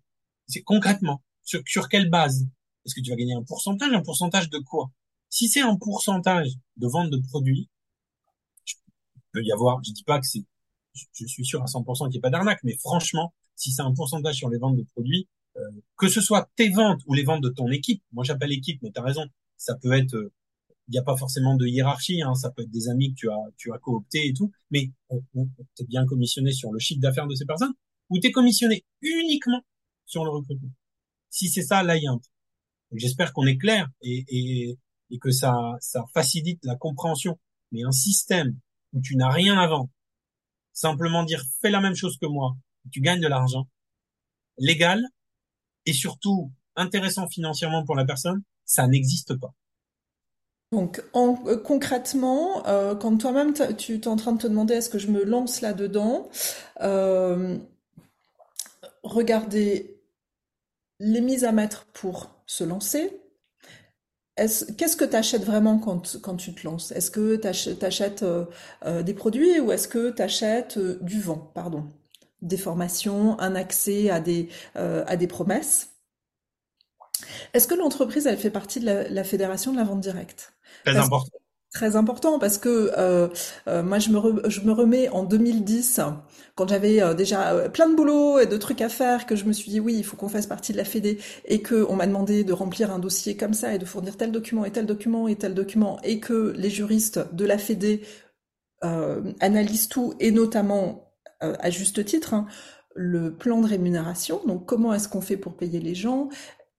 C'est 0.46 0.62
concrètement 0.62 1.22
sur, 1.42 1.62
sur 1.66 1.88
quelle 1.88 2.10
base? 2.10 2.46
Est-ce 2.84 2.94
que 2.94 3.00
tu 3.00 3.10
vas 3.10 3.16
gagner 3.16 3.34
un 3.34 3.42
pourcentage? 3.42 3.92
Un 3.92 4.02
pourcentage 4.02 4.50
de 4.50 4.58
quoi? 4.58 4.90
Si 5.30 5.48
c'est 5.48 5.62
un 5.62 5.76
pourcentage 5.76 6.50
de 6.76 6.86
vente 6.86 7.10
de 7.10 7.16
produits, 7.16 7.70
il 8.66 9.22
peut 9.32 9.42
y 9.42 9.52
avoir. 9.52 9.82
Je 9.82 9.92
dis 9.92 10.04
pas 10.04 10.20
que 10.20 10.26
c'est. 10.26 10.44
Je, 10.92 11.26
suis 11.26 11.46
sûr 11.46 11.62
à 11.62 11.64
100% 11.64 12.04
qu'il 12.04 12.10
n'y 12.10 12.16
ait 12.18 12.20
pas 12.20 12.28
d'arnaque, 12.28 12.60
mais 12.64 12.76
franchement, 12.76 13.32
si 13.56 13.72
c'est 13.72 13.80
un 13.80 13.94
pourcentage 13.94 14.34
sur 14.34 14.50
les 14.50 14.58
ventes 14.58 14.76
de 14.76 14.84
produits, 14.92 15.26
que 15.96 16.08
ce 16.08 16.20
soit 16.20 16.50
tes 16.56 16.70
ventes 16.70 17.00
ou 17.06 17.14
les 17.14 17.24
ventes 17.24 17.42
de 17.42 17.48
ton 17.48 17.68
équipe, 17.68 18.02
moi 18.12 18.24
j'appelle 18.24 18.52
équipe, 18.52 18.80
mais 18.82 18.90
tu 18.90 19.00
as 19.00 19.04
raison, 19.04 19.24
ça 19.56 19.76
peut 19.76 19.92
être 19.92 20.14
euh, 20.14 20.32
il 20.88 20.92
n'y 20.92 20.98
a 20.98 21.02
pas 21.02 21.16
forcément 21.16 21.56
de 21.56 21.66
hiérarchie, 21.66 22.22
hein, 22.22 22.34
ça 22.34 22.50
peut 22.50 22.62
être 22.62 22.70
des 22.70 22.88
amis 22.88 23.14
que 23.14 23.20
tu 23.20 23.30
as, 23.30 23.38
tu 23.56 23.72
as 23.72 23.78
cooptés 23.78 24.26
et 24.28 24.32
tout, 24.34 24.50
mais 24.70 24.90
on 25.10 25.22
t'es 25.76 25.84
bien 25.84 26.04
commissionné 26.06 26.52
sur 26.52 26.72
le 26.72 26.78
chiffre 26.78 27.00
d'affaires 27.00 27.28
de 27.28 27.34
ces 27.34 27.44
personnes, 27.44 27.72
ou 28.10 28.18
t'es 28.18 28.32
commissionné 28.32 28.84
uniquement 29.00 29.62
sur 30.06 30.24
le 30.24 30.30
recrutement. 30.30 30.70
Si 31.30 31.48
c'est 31.48 31.62
ça, 31.62 31.82
là, 31.82 31.96
il 31.96 32.02
y 32.02 32.06
a 32.06 32.12
un 32.12 32.20
J'espère 32.94 33.32
qu'on 33.32 33.46
est 33.46 33.56
clair 33.56 33.88
et, 34.02 34.24
et, 34.28 34.78
et, 35.10 35.18
que 35.18 35.30
ça, 35.30 35.54
ça 35.80 36.04
facilite 36.12 36.62
la 36.62 36.76
compréhension. 36.76 37.38
Mais 37.70 37.82
un 37.84 37.92
système 37.92 38.58
où 38.92 39.00
tu 39.00 39.16
n'as 39.16 39.30
rien 39.30 39.58
à 39.58 39.66
vendre, 39.66 39.88
simplement 40.74 41.22
dire 41.22 41.42
fais 41.60 41.70
la 41.70 41.80
même 41.80 41.94
chose 41.94 42.18
que 42.18 42.26
moi, 42.26 42.54
tu 42.90 43.00
gagnes 43.00 43.22
de 43.22 43.28
l'argent, 43.28 43.66
légal 44.58 45.02
et 45.86 45.92
surtout 45.92 46.50
intéressant 46.76 47.28
financièrement 47.28 47.84
pour 47.84 47.94
la 47.94 48.04
personne, 48.04 48.42
ça 48.64 48.86
n'existe 48.86 49.34
pas. 49.34 49.54
Donc 50.72 51.02
euh, 51.14 51.56
concrètement, 51.58 52.66
euh, 52.66 52.94
quand 52.94 53.18
toi-même 53.18 53.52
tu 53.76 53.96
es 53.96 54.08
en 54.08 54.16
train 54.16 54.32
de 54.32 54.38
te 54.38 54.46
demander 54.46 54.74
est-ce 54.74 54.88
que 54.88 54.98
je 54.98 55.08
me 55.08 55.22
lance 55.22 55.60
là-dedans, 55.60 56.30
euh, 56.80 57.58
regardez 59.02 60.00
les 60.98 61.20
mises 61.20 61.44
à 61.44 61.52
mettre 61.52 61.84
pour 61.92 62.30
se 62.46 62.64
lancer. 62.64 63.18
Qu'est-ce 64.36 64.96
que 64.96 65.04
tu 65.04 65.14
achètes 65.14 65.44
vraiment 65.44 65.78
quand, 65.78 66.16
quand 66.22 66.36
tu 66.36 66.54
te 66.54 66.66
lances? 66.66 66.90
Est-ce 66.92 67.10
que 67.10 67.36
tu 67.36 67.46
achètes, 67.84 68.24
des 69.04 69.14
produits 69.14 69.60
ou 69.60 69.72
est-ce 69.72 69.88
que 69.88 70.10
tu 70.10 70.22
achètes 70.22 70.78
du 71.02 71.20
vent? 71.20 71.50
Pardon. 71.54 71.84
Des 72.42 72.58
formations, 72.58 73.38
un 73.40 73.54
accès 73.54 74.10
à 74.10 74.20
des, 74.20 74.48
à 74.74 75.16
des 75.16 75.26
promesses 75.26 75.92
est-ce 77.54 77.66
que 77.66 77.74
l'entreprise, 77.74 78.26
elle 78.26 78.38
fait 78.38 78.50
partie 78.50 78.80
de 78.80 78.86
la, 78.86 79.24
fédération 79.24 79.72
de 79.72 79.76
la 79.76 79.84
vente 79.84 80.00
directe? 80.00 80.54
Très 80.84 80.96
important. 80.96 81.38
Très 81.72 81.96
important 81.96 82.38
parce 82.38 82.58
que 82.58 82.92
euh, 82.98 83.28
euh, 83.66 83.82
moi 83.82 83.98
je 83.98 84.10
me, 84.10 84.50
je 84.50 84.60
me 84.60 84.72
remets 84.72 85.08
en 85.08 85.24
2010 85.24 86.02
quand 86.54 86.68
j'avais 86.68 87.00
euh, 87.00 87.14
déjà 87.14 87.70
plein 87.70 87.88
de 87.88 87.94
boulot 87.94 88.38
et 88.38 88.44
de 88.44 88.58
trucs 88.58 88.82
à 88.82 88.90
faire 88.90 89.24
que 89.24 89.36
je 89.36 89.46
me 89.46 89.54
suis 89.54 89.70
dit 89.70 89.80
oui 89.80 89.94
il 89.96 90.04
faut 90.04 90.18
qu'on 90.18 90.28
fasse 90.28 90.46
partie 90.46 90.72
de 90.72 90.76
la 90.76 90.84
Fédé 90.84 91.18
et 91.46 91.62
que 91.62 91.86
on 91.88 91.96
m'a 91.96 92.06
demandé 92.06 92.44
de 92.44 92.52
remplir 92.52 92.92
un 92.92 92.98
dossier 92.98 93.38
comme 93.38 93.54
ça 93.54 93.74
et 93.74 93.78
de 93.78 93.86
fournir 93.86 94.18
tel 94.18 94.32
document 94.32 94.66
et 94.66 94.70
tel 94.70 94.84
document 94.84 95.28
et 95.28 95.36
tel 95.36 95.54
document 95.54 95.98
et 96.02 96.20
que 96.20 96.52
les 96.58 96.68
juristes 96.68 97.20
de 97.32 97.46
la 97.46 97.56
Fédé 97.56 98.02
analysent 99.40 99.88
tout 99.88 100.12
et 100.20 100.30
notamment 100.30 101.11
à 101.42 101.70
juste 101.70 102.04
titre 102.04 102.34
hein, 102.34 102.46
le 102.94 103.36
plan 103.36 103.60
de 103.60 103.66
rémunération. 103.66 104.40
Donc 104.46 104.66
comment 104.66 104.92
est-ce 104.94 105.08
qu'on 105.08 105.20
fait 105.20 105.36
pour 105.36 105.56
payer 105.56 105.80
les 105.80 105.94
gens? 105.94 106.28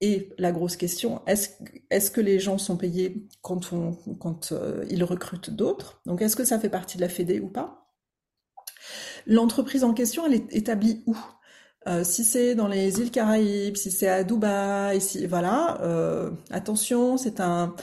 Et 0.01 0.33
la 0.37 0.51
grosse 0.51 0.75
question, 0.75 1.21
est-ce 1.27 2.11
que 2.11 2.19
les 2.19 2.37
gens 2.37 2.57
sont 2.57 2.75
payés 2.75 3.25
quand, 3.41 3.71
euh, 3.73 4.85
ils 4.89 5.03
recrutent 5.03 5.49
d'autres? 5.49 6.01
Donc 6.05 6.21
est-ce 6.21 6.35
que 6.35 6.43
ça 6.43 6.59
fait 6.59 6.69
partie 6.69 6.97
de 6.97 7.01
la 7.01 7.07
Fédé 7.07 7.39
ou 7.39 7.47
pas? 7.47 7.87
L'entreprise 9.25 9.85
en 9.85 9.93
question, 9.93 10.25
elle 10.25 10.33
est 10.33 10.53
établie 10.53 11.03
où? 11.05 11.15
Euh, 11.87 12.03
si 12.03 12.25
c'est 12.25 12.53
dans 12.55 12.67
les 12.67 12.99
îles 12.99 13.11
Caraïbes, 13.11 13.77
si 13.77 13.91
c'est 13.91 14.09
à 14.09 14.23
Dubaï, 14.25 14.99
si 14.99 15.25
voilà, 15.25 15.81
euh, 15.81 16.31
attention, 16.49 17.17
c'est 17.17 17.39
un 17.39 17.73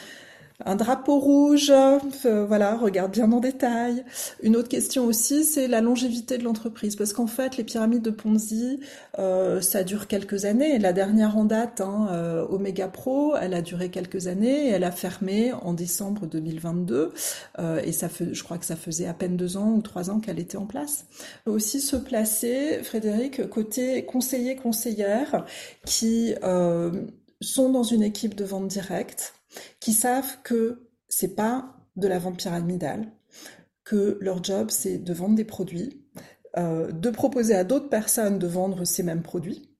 un 0.67 0.77
drapeau 0.77 1.19
rouge, 1.19 1.71
euh, 1.71 2.45
voilà, 2.47 2.77
regarde 2.77 3.13
bien 3.13 3.31
en 3.33 3.41
détail. 3.41 4.05
Une 4.43 4.57
autre 4.57 4.69
question 4.69 5.05
aussi, 5.05 5.45
c'est 5.45 5.69
la 5.69 5.81
longévité 5.81 6.39
de 6.39 6.45
l'entreprise, 6.45 6.97
parce 6.97 7.13
qu'en 7.13 7.27
fait, 7.27 7.57
les 7.57 7.65
pyramides 7.65 8.03
de 8.03 8.11
Ponzi, 8.11 8.81
euh, 9.19 9.61
ça 9.61 9.85
dure 9.85 10.07
quelques 10.07 10.45
années. 10.45 10.79
La 10.79 10.93
dernière 10.93 11.37
en 11.37 11.45
date, 11.45 11.81
hein, 11.81 12.09
euh, 12.11 12.47
Omega 12.49 12.89
Pro, 12.89 13.35
elle 13.37 13.55
a 13.55 13.63
duré 13.63 13.91
quelques 13.91 14.27
années, 14.27 14.69
et 14.69 14.71
elle 14.71 14.85
a 14.85 14.91
fermé 14.91 15.53
en 15.53 15.73
décembre 15.73 16.27
2022, 16.27 17.13
et 17.85 17.93
ça 17.93 18.09
fait, 18.09 18.33
je 18.33 18.43
crois 18.43 18.59
que 18.59 18.65
ça 18.65 18.77
faisait 18.77 19.07
à 19.07 19.15
peine 19.15 19.37
deux 19.37 19.57
ans 19.57 19.75
ou 19.77 19.83
trois 19.83 20.11
ans 20.11 20.21
qu'elle 20.21 20.39
était 20.39 20.57
en 20.57 20.67
place. 20.67 21.07
Aussi 21.47 21.81
se 21.81 21.97
placer, 21.97 22.83
Frédéric, 22.83 23.49
côté 23.49 24.05
conseiller 24.05 24.57
conseillère, 24.57 25.45
qui 25.85 26.35
sont 27.41 27.71
dans 27.71 27.83
une 27.83 28.03
équipe 28.03 28.35
de 28.35 28.45
vente 28.45 28.69
directe 28.69 29.40
qui 29.81 29.93
savent 29.93 30.39
que 30.43 30.89
c'est 31.09 31.35
pas 31.35 31.77
de 31.97 32.09
la 32.09 32.19
vente 32.19 32.39
pyramidale, 32.39 33.11
que 33.85 34.19
leur 34.21 34.43
job 34.43 34.71
c'est 34.71 34.99
de 34.99 35.13
vendre 35.13 35.35
des 35.35 35.45
produits, 35.45 36.03
euh, 36.57 36.91
de 36.91 37.11
proposer 37.11 37.55
à 37.55 37.65
d'autres 37.65 37.89
personnes 37.89 38.39
de 38.39 38.47
vendre 38.47 38.85
ces 38.85 39.03
mêmes 39.03 39.23
produits. 39.23 39.71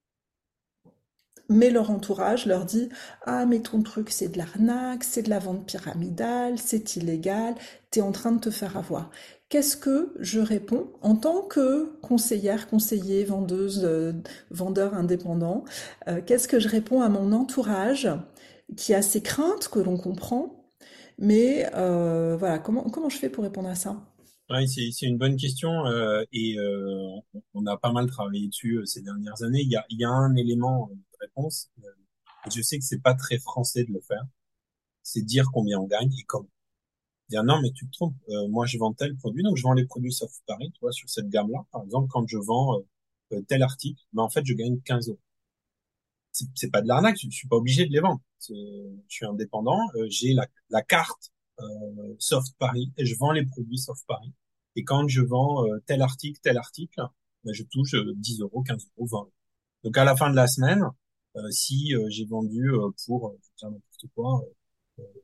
Mais 1.49 1.71
leur 1.71 1.91
entourage 1.91 2.47
leur 2.47 2.65
dit 2.65 2.89
Ah, 3.23 3.45
mais 3.45 3.59
ton 3.59 3.83
truc 3.83 4.11
c'est 4.11 4.29
de 4.29 4.39
l'arnaque, 4.39 5.03
c'est 5.03 5.23
de 5.23 5.31
la 5.31 5.41
vente 5.41 5.67
pyramidale, 5.67 6.59
c'est 6.59 6.95
illégal, 6.95 7.57
t'es 7.91 8.03
en 8.03 8.13
train 8.13 8.31
de 8.31 8.39
te 8.39 8.51
faire 8.51 8.77
avoir. 8.77 9.11
Qu'est-ce 9.49 9.77
que 9.77 10.15
je 10.21 10.39
réponds 10.39 10.93
en 11.03 11.17
tant 11.17 11.43
que 11.43 11.99
conseillère, 12.03 12.69
conseiller, 12.69 13.25
vendeuse, 13.25 13.83
euh, 13.83 14.13
vendeur 14.53 14.95
indépendant 14.95 15.65
euh, 16.07 16.21
Qu'est-ce 16.25 16.47
que 16.47 16.61
je 16.61 16.69
réponds 16.69 17.03
à 17.03 17.09
mon 17.09 17.33
entourage 17.33 18.09
qui 18.77 18.95
a 18.95 19.03
ses 19.03 19.23
craintes 19.23 19.69
que 19.69 19.79
l'on 19.79 19.97
comprend. 19.97 20.61
Mais 21.19 21.69
euh, 21.75 22.37
voilà, 22.37 22.59
comment, 22.59 22.89
comment 22.91 23.09
je 23.11 23.19
fais 23.19 23.29
pour 23.29 23.45
répondre 23.45 23.69
à 23.69 23.75
ça? 23.75 24.07
Oui, 24.49 24.67
c'est 24.69 25.07
une 25.07 25.19
bonne 25.19 25.37
question 25.37 25.87
euh, 25.87 26.25
et 26.33 26.59
euh, 26.59 27.21
on 27.55 27.67
a 27.67 27.77
pas 27.77 27.93
mal 27.93 28.11
travaillé 28.11 28.49
dessus 28.49 28.81
ces 28.85 29.03
dernières 29.03 29.43
années. 29.43 29.61
Il 29.61 29.71
y 29.71 30.05
a, 30.05 30.11
un 30.11 30.35
élément 30.35 30.89
de 30.91 31.19
réponse. 31.21 31.71
je 32.53 32.63
sais 32.63 32.79
que 32.79 32.85
c'est 32.85 33.03
pas 33.03 33.15
très 33.15 33.39
français 33.39 33.85
de 33.85 33.93
le 33.93 34.01
faire. 34.01 34.25
C'est 35.03 35.23
dire 35.23 35.47
combien 35.53 35.79
on 35.79 35.87
gagne 35.87 36.13
et 36.19 36.25
comment. 36.25 36.49
Dire 37.29 37.45
non, 37.45 37.61
mais 37.63 37.71
tu 37.71 37.87
te 37.87 37.93
trompes. 37.93 38.17
moi, 38.49 38.67
je 38.67 38.79
vends 38.79 38.93
tel 38.93 39.15
produit, 39.17 39.43
donc 39.45 39.57
je 39.57 39.63
vends 39.63 39.75
les 39.75 39.87
produits 39.87 40.13
sauf 40.13 40.33
Paris, 40.47 40.73
tu 40.73 40.81
vois, 40.81 40.93
sur 40.93 41.09
cette 41.09 41.29
gamme-là. 41.29 41.65
Par 41.71 41.85
exemple, 41.85 42.09
quand 42.11 42.27
je 42.27 42.39
vends 42.39 42.83
tel 43.47 43.63
article, 43.63 44.03
ben 44.13 44.23
en 44.25 44.31
fait, 44.31 44.45
je 44.45 44.55
gagne 44.55 44.81
15 44.81 45.11
euros 45.11 45.21
c'est 46.33 46.71
pas 46.71 46.83
de 46.83 46.89
l'arnaque, 46.89 47.17
je, 47.21 47.29
suis 47.29 47.49
pas 47.49 47.57
obligé 47.57 47.87
de 47.87 47.93
les 47.93 48.01
vendre. 48.01 48.21
Je 48.49 48.55
suis 49.09 49.27
indépendant, 49.27 49.81
euh, 49.97 50.07
j'ai 50.09 50.33
la, 50.33 50.47
la, 50.71 50.83
carte 50.83 51.33
euh, 51.61 52.15
Soft 52.19 52.55
Paris 52.59 52.93
et 52.97 53.05
je 53.05 53.17
vends 53.17 53.33
les 53.33 53.45
produits 53.45 53.79
Soft 53.79 54.07
Paris. 54.07 54.33
Et 54.77 54.85
quand 54.85 55.09
je 55.09 55.21
vends 55.21 55.67
euh, 55.67 55.79
tel 55.87 56.03
article, 56.03 56.41
tel 56.43 56.57
article, 56.57 57.03
ben, 57.45 57.53
je 57.53 57.65
touche 57.65 57.95
10 57.95 58.41
euros, 58.41 58.63
15 58.63 58.87
euros, 58.97 59.07
20 59.07 59.19
euros. 59.19 59.33
Donc 59.85 59.99
à 59.99 60.05
la 60.05 60.17
fin 60.17 60.31
de 60.31 60.37
la 60.37 60.47
semaine, 60.47 60.85
si 61.51 61.95
j'ai 62.09 62.27
vendu 62.27 62.71
pour, 63.07 63.35
je 63.57 63.67
n'importe 63.67 64.05
quoi, 64.15 64.43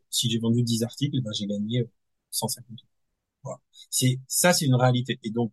si 0.09 0.31
j'ai 0.31 0.39
vendu 0.39 0.63
10 0.63 0.85
articles, 0.85 1.21
ben, 1.21 1.33
j'ai 1.33 1.47
gagné 1.47 1.85
150 2.31 2.71
euros. 2.71 2.79
Voilà. 3.43 3.61
C'est 3.91 4.19
ça, 4.27 4.53
c'est 4.53 4.67
une 4.67 4.77
réalité. 4.77 5.19
Et 5.25 5.31
donc 5.31 5.53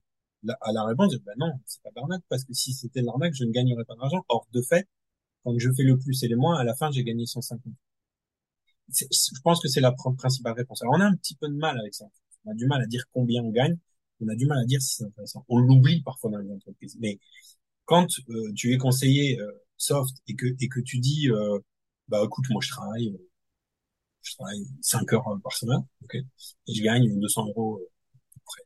à 0.62 0.72
la 0.72 0.84
réponse, 0.86 1.16
ben 1.18 1.34
non, 1.38 1.52
c'est 1.66 1.82
pas 1.82 1.90
l'arnaque 1.96 2.24
parce 2.30 2.44
que 2.44 2.54
si 2.54 2.74
c'était 2.74 3.02
l'arnaque, 3.02 3.34
je 3.34 3.46
ne 3.46 3.52
gagnerais 3.52 3.86
pas 3.86 3.96
d'argent. 3.96 4.24
Or 4.30 4.48
de 4.52 4.62
fait, 4.62 4.88
quand 5.44 5.58
je 5.58 5.72
fais 5.74 5.84
le 5.84 5.98
plus 5.98 6.24
et 6.24 6.28
les 6.28 6.36
moins, 6.36 6.58
à 6.58 6.64
la 6.64 6.76
fin, 6.76 6.92
j'ai 6.92 7.04
gagné 7.04 7.26
150. 7.26 7.74
Je 8.90 9.42
pense 9.44 9.62
que 9.62 9.68
c'est 9.68 9.82
la 9.82 9.92
principale 9.92 10.54
réponse. 10.54 10.82
Alors, 10.82 10.96
on 10.98 11.02
a 11.02 11.06
un 11.06 11.16
petit 11.16 11.36
peu 11.36 11.48
de 11.48 11.56
mal 11.56 11.78
avec 11.80 11.94
ça. 11.94 12.06
On 12.46 12.52
a 12.52 12.54
du 12.54 12.66
mal 12.68 12.82
à 12.82 12.86
dire 12.86 13.04
combien 13.12 13.44
on 13.44 13.52
gagne. 13.52 13.78
On 14.22 14.28
a 14.30 14.36
du 14.36 14.46
mal 14.46 14.60
à 14.60 14.66
dire 14.66 14.82
si 14.82 14.96
c'est 14.96 15.06
intéressant. 15.06 15.46
On 15.50 15.58
l'oublie 15.58 16.02
parfois 16.04 16.32
dans 16.32 16.38
les 16.38 16.52
entreprises. 16.52 16.98
Mais 17.00 17.20
quand 17.86 18.08
euh, 18.30 18.54
tu 18.56 18.74
es 18.74 18.78
conseiller 18.78 19.40
euh, 19.40 19.52
soft 19.78 20.16
et 20.28 20.36
que 20.36 20.48
et 20.60 20.70
que 20.70 20.80
tu 20.80 21.00
dis, 21.00 21.30
euh, 21.30 21.60
bah 22.08 22.22
écoute, 22.26 22.46
moi 22.50 22.62
je 22.62 22.70
travaille, 22.70 23.18
je 24.22 24.36
travaille 24.36 24.66
5 24.82 25.14
heures 25.14 25.40
par 25.44 25.54
semaine, 25.54 25.86
ok, 26.04 26.16
et 26.16 26.74
je 26.74 26.84
gagne 26.84 27.20
200 27.20 27.48
euros 27.50 27.82
près 28.46 28.64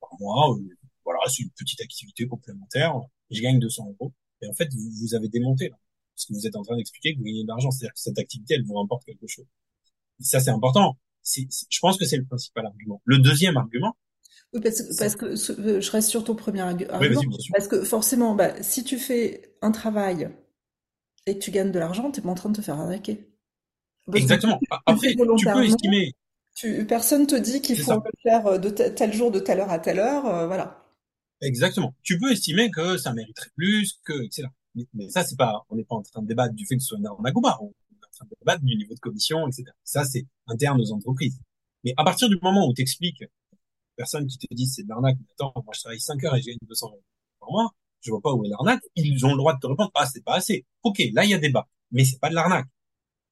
par 0.00 0.10
mois. 0.20 0.56
voilà, 1.04 1.20
c'est 1.28 1.42
une 1.42 1.50
petite 1.50 1.80
activité 1.80 2.26
complémentaire. 2.26 2.94
Et 3.30 3.36
je 3.36 3.42
gagne 3.42 3.58
200 3.58 3.94
euros. 4.00 4.12
Et 4.42 4.48
en 4.48 4.54
fait, 4.54 4.68
vous, 4.72 4.90
vous 5.00 5.14
avez 5.14 5.28
démonté. 5.28 5.68
Là 5.68 5.76
parce 6.16 6.26
que 6.26 6.32
vous 6.32 6.46
êtes 6.46 6.56
en 6.56 6.62
train 6.62 6.76
d'expliquer 6.76 7.12
que 7.12 7.18
vous 7.18 7.24
gagnez 7.24 7.42
de 7.42 7.48
l'argent. 7.48 7.70
C'est-à-dire 7.70 7.92
que 7.92 8.00
cette 8.00 8.18
activité, 8.18 8.54
elle 8.54 8.64
vous 8.64 8.74
rapporte 8.74 9.04
quelque 9.04 9.26
chose. 9.26 9.44
Et 10.18 10.24
ça, 10.24 10.40
c'est 10.40 10.50
important. 10.50 10.96
Je 11.24 11.78
pense 11.80 11.98
que 11.98 12.06
c'est 12.06 12.16
le 12.16 12.24
principal 12.24 12.64
argument. 12.64 13.02
Le 13.04 13.18
deuxième 13.18 13.58
argument. 13.58 13.94
Oui, 14.54 14.60
parce, 14.62 14.80
que, 14.80 14.96
parce 14.98 15.16
que 15.16 15.26
euh, 15.60 15.80
je 15.80 15.90
reste 15.90 16.08
sur 16.08 16.24
ton 16.24 16.34
premier 16.34 16.60
argument. 16.60 16.98
parce 17.52 17.68
que 17.68 17.84
forcément, 17.84 18.34
bah, 18.34 18.62
si 18.62 18.82
tu 18.82 18.98
fais 18.98 19.56
un 19.60 19.72
travail 19.72 20.30
et 21.26 21.34
que 21.34 21.44
tu 21.44 21.50
gagnes 21.50 21.72
de 21.72 21.78
l'argent, 21.78 22.10
tu 22.10 22.20
n'es 22.20 22.24
pas 22.24 22.30
en 22.30 22.34
train 22.34 22.48
de 22.48 22.56
te 22.56 22.62
faire 22.62 22.78
arnaquer. 22.78 23.28
Exactement. 24.14 24.58
Après, 24.86 25.14
tu 25.14 25.16
peux 25.44 25.64
estimer. 25.64 26.14
Tu, 26.54 26.86
personne 26.86 27.26
te 27.26 27.34
dit 27.34 27.60
qu'il 27.60 27.78
faut 27.78 27.92
le 27.92 28.00
faire 28.22 28.46
euh, 28.46 28.58
de 28.58 28.70
tel 28.70 29.12
jour, 29.12 29.30
de 29.30 29.40
telle 29.40 29.60
heure 29.60 29.70
à 29.70 29.78
telle 29.78 29.98
heure, 29.98 30.24
euh, 30.24 30.46
voilà. 30.46 30.86
Exactement. 31.42 31.94
Tu 32.02 32.18
peux 32.18 32.32
estimer 32.32 32.70
que 32.70 32.96
ça 32.96 33.12
mériterait 33.12 33.50
plus, 33.56 34.00
que 34.06 34.24
etc. 34.24 34.48
mais, 34.94 35.08
ça, 35.08 35.24
c'est 35.24 35.36
pas, 35.36 35.64
on 35.70 35.76
n'est 35.76 35.84
pas 35.84 35.96
en 35.96 36.02
train 36.02 36.22
de 36.22 36.26
débattre 36.26 36.54
du 36.54 36.66
fait 36.66 36.76
que 36.76 36.82
ce 36.82 36.88
soit 36.88 36.98
une 36.98 37.06
arnaque 37.06 37.36
ou 37.36 37.40
pas. 37.40 37.58
On 37.60 37.68
est 37.68 38.06
en 38.06 38.10
train 38.12 38.26
de 38.26 38.36
débattre 38.40 38.62
du 38.62 38.76
niveau 38.76 38.94
de 38.94 39.00
commission, 39.00 39.46
etc. 39.48 39.64
Ça, 39.84 40.04
c'est 40.04 40.26
interne 40.46 40.80
aux 40.80 40.92
entreprises. 40.92 41.40
Mais 41.84 41.94
à 41.96 42.04
partir 42.04 42.28
du 42.28 42.38
moment 42.42 42.68
où 42.68 42.74
tu 42.74 42.82
expliques, 42.82 43.24
personne 43.96 44.26
qui 44.26 44.38
te 44.38 44.52
dit 44.54 44.66
c'est 44.66 44.82
de 44.82 44.88
l'arnaque, 44.88 45.16
attends, 45.32 45.52
moi 45.54 45.72
je 45.74 45.80
travaille 45.80 46.00
5 46.00 46.22
heures 46.24 46.36
et 46.36 46.42
j'ai 46.42 46.50
gagne 46.50 46.58
200 46.68 46.88
euros 46.88 47.02
par 47.40 47.50
mois, 47.50 47.70
je 48.00 48.10
vois 48.10 48.20
pas 48.20 48.32
où 48.32 48.44
est 48.44 48.48
l'arnaque, 48.48 48.82
ils 48.94 49.24
ont 49.24 49.30
le 49.30 49.38
droit 49.38 49.54
de 49.54 49.60
te 49.60 49.66
répondre, 49.66 49.90
ah, 49.94 50.06
c'est 50.06 50.24
pas 50.24 50.34
assez. 50.34 50.64
Ok, 50.82 51.02
là, 51.12 51.24
il 51.24 51.30
y 51.30 51.34
a 51.34 51.38
débat. 51.38 51.66
Mais 51.90 52.04
c'est 52.04 52.18
pas 52.18 52.28
de 52.28 52.34
l'arnaque. 52.34 52.66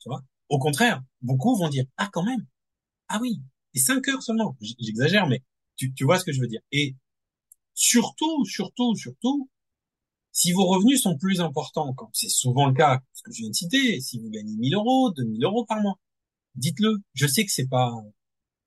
Tu 0.00 0.08
vois? 0.08 0.22
Au 0.48 0.58
contraire, 0.58 1.02
beaucoup 1.22 1.56
vont 1.56 1.68
dire, 1.68 1.84
ah, 1.96 2.08
quand 2.12 2.24
même. 2.24 2.46
Ah 3.08 3.18
oui. 3.20 3.40
Et 3.74 3.78
5 3.78 4.06
heures 4.08 4.22
seulement. 4.22 4.56
J'exagère, 4.60 5.26
mais 5.26 5.42
tu, 5.76 5.92
tu 5.92 6.04
vois 6.04 6.18
ce 6.18 6.24
que 6.24 6.32
je 6.32 6.40
veux 6.40 6.46
dire. 6.46 6.60
Et 6.72 6.96
surtout, 7.74 8.44
surtout, 8.44 8.94
surtout, 8.94 9.48
si 10.34 10.52
vos 10.52 10.66
revenus 10.66 11.00
sont 11.00 11.16
plus 11.16 11.40
importants, 11.40 11.94
comme 11.94 12.10
c'est 12.12 12.28
souvent 12.28 12.66
le 12.66 12.74
cas, 12.74 13.00
ce 13.12 13.22
que 13.22 13.32
je 13.32 13.38
viens 13.38 13.50
de 13.50 13.54
citer, 13.54 14.00
si 14.00 14.18
vous 14.18 14.28
gagnez 14.28 14.56
1000 14.56 14.74
euros, 14.74 15.12
2000 15.12 15.44
euros 15.44 15.64
par 15.64 15.80
mois, 15.80 15.96
dites-le. 16.56 16.98
Je 17.14 17.26
sais 17.26 17.46
que 17.46 17.52
c'est 17.52 17.68
pas, 17.68 17.94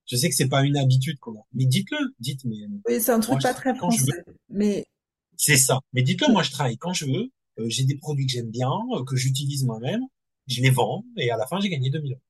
je 0.06 0.16
sais 0.16 0.30
que 0.30 0.34
c'est 0.34 0.48
pas 0.48 0.64
une 0.64 0.78
habitude 0.78 1.18
qu'on 1.18 1.38
a, 1.38 1.44
mais 1.52 1.66
dites-le. 1.66 2.14
Dites, 2.18 2.44
mais. 2.46 2.56
Oui, 2.88 3.00
c'est 3.00 3.12
un 3.12 3.20
truc 3.20 3.42
pas 3.42 3.52
très 3.52 3.74
français. 3.74 4.24
Mais. 4.48 4.86
C'est 5.36 5.58
ça. 5.58 5.78
Mais 5.92 6.02
dites-le, 6.02 6.32
moi, 6.32 6.42
je 6.42 6.50
travaille 6.52 6.78
quand 6.78 6.94
je 6.94 7.04
veux, 7.04 7.30
euh, 7.58 7.68
j'ai 7.68 7.84
des 7.84 7.98
produits 7.98 8.26
que 8.26 8.32
j'aime 8.32 8.50
bien, 8.50 8.72
euh, 8.94 9.04
que 9.04 9.14
j'utilise 9.14 9.64
moi-même, 9.64 10.00
je 10.46 10.62
les 10.62 10.70
vends, 10.70 11.04
et 11.18 11.30
à 11.30 11.36
la 11.36 11.46
fin, 11.46 11.60
j'ai 11.60 11.68
gagné 11.68 11.90
2000 11.90 12.12
euros. 12.12 12.22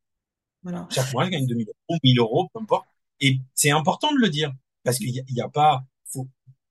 Voilà. 0.64 0.88
Chaque 0.90 1.12
mois, 1.12 1.24
je 1.24 1.30
gagne 1.30 1.46
2000 1.46 1.68
euros, 1.68 1.98
1000 2.02 2.18
euros, 2.18 2.50
peu 2.52 2.60
importe. 2.60 2.88
Et 3.20 3.38
c'est 3.54 3.70
important 3.70 4.12
de 4.12 4.18
le 4.18 4.28
dire. 4.28 4.52
Parce 4.82 4.98
qu'il 4.98 5.10
y, 5.10 5.40
a 5.40 5.48
pas, 5.48 5.84
faut, 6.06 6.26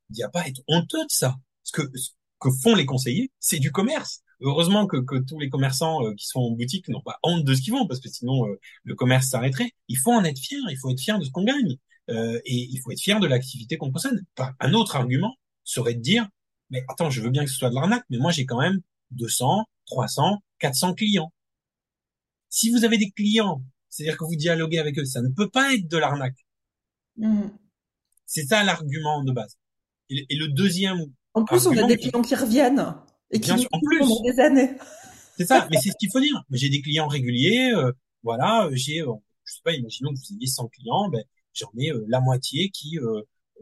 il 0.09 0.17
y 0.17 0.23
a 0.23 0.29
pas 0.29 0.41
à 0.41 0.47
être 0.47 0.61
honteux 0.67 1.03
de 1.03 1.09
ça. 1.11 1.37
Ce 1.63 1.71
que, 1.71 1.83
que 2.39 2.49
font 2.51 2.75
les 2.75 2.85
conseillers, 2.85 3.31
c'est 3.39 3.59
du 3.59 3.71
commerce. 3.71 4.21
Heureusement 4.41 4.85
que, 4.85 4.97
que 4.97 5.15
tous 5.15 5.39
les 5.39 5.49
commerçants 5.49 6.05
euh, 6.05 6.13
qui 6.13 6.27
sont 6.27 6.39
en 6.39 6.51
boutique 6.51 6.87
n'ont 6.89 7.01
pas 7.01 7.17
honte 7.23 7.43
de 7.43 7.55
ce 7.55 7.61
qu'ils 7.61 7.73
font, 7.73 7.87
parce 7.87 7.99
que 7.99 8.09
sinon 8.09 8.45
le 8.83 8.95
commerce 8.95 9.27
s'arrêterait. 9.27 9.71
Il 9.87 9.97
faut 9.97 10.11
en 10.11 10.23
être 10.23 10.39
fier, 10.39 10.59
il 10.69 10.77
faut 10.77 10.91
être 10.91 10.99
fier 10.99 11.17
de 11.17 11.25
ce 11.25 11.31
qu'on 11.31 11.43
gagne, 11.43 11.77
euh, 12.09 12.39
et 12.45 12.55
il 12.55 12.79
faut 12.79 12.91
être 12.91 13.01
fier 13.01 13.19
de 13.19 13.27
l'activité 13.27 13.77
qu'on 13.77 13.91
possède. 13.91 14.23
Un 14.59 14.73
autre 14.73 14.95
argument 14.95 15.35
serait 15.63 15.93
de 15.93 16.01
dire, 16.01 16.27
mais 16.69 16.83
attends, 16.87 17.09
je 17.09 17.21
veux 17.21 17.29
bien 17.29 17.43
que 17.43 17.51
ce 17.51 17.57
soit 17.57 17.69
de 17.69 17.75
l'arnaque, 17.75 18.05
mais 18.09 18.17
moi 18.17 18.31
j'ai 18.31 18.45
quand 18.45 18.59
même 18.59 18.79
200, 19.11 19.65
300, 19.85 20.41
400 20.59 20.93
clients. 20.93 21.33
Si 22.49 22.69
vous 22.71 22.85
avez 22.85 22.97
des 22.97 23.11
clients, 23.11 23.61
c'est-à-dire 23.89 24.17
que 24.17 24.23
vous 24.23 24.35
dialoguez 24.35 24.79
avec 24.79 24.97
eux, 24.99 25.05
ça 25.05 25.21
ne 25.21 25.29
peut 25.29 25.49
pas 25.49 25.73
être 25.73 25.87
de 25.87 25.97
l'arnaque. 25.97 26.45
Mmh. 27.17 27.47
C'est 28.25 28.45
ça 28.45 28.63
l'argument 28.63 29.23
de 29.23 29.31
base. 29.31 29.57
Et, 30.09 30.25
le 30.35 30.47
deuxième. 30.47 30.99
En 31.37 31.45
plus, 31.45 31.67
on 31.67 31.77
a 31.77 31.87
des 31.87 31.97
clients 31.97 32.21
qui 32.21 32.33
reviennent 32.35 32.95
et 33.31 33.39
qui 33.39 33.51
en 33.51 33.79
plus 33.79 33.99
pendant 33.99 34.21
des 34.23 34.39
années. 34.39 34.71
C'est 35.37 35.45
ça, 35.45 35.67
mais 35.69 35.77
c'est 35.79 35.89
ce 35.89 35.95
qu'il 35.99 36.11
faut 36.11 36.19
dire. 36.19 36.43
J'ai 36.49 36.69
des 36.69 36.81
clients 36.81 37.07
réguliers, 37.07 37.71
euh, 37.75 37.91
voilà, 38.23 38.69
j'ai, 38.71 39.01
euh, 39.01 39.13
je 39.43 39.53
sais 39.53 39.61
pas, 39.63 39.73
imaginons 39.73 40.11
que 40.11 40.17
vous 40.17 40.35
ayez 40.35 40.47
100 40.47 40.67
clients, 40.69 41.09
ben 41.09 41.23
j'en 41.53 41.69
ai 41.77 41.91
euh, 41.91 42.03
la 42.07 42.21
moitié 42.21 42.69
qui 42.69 42.97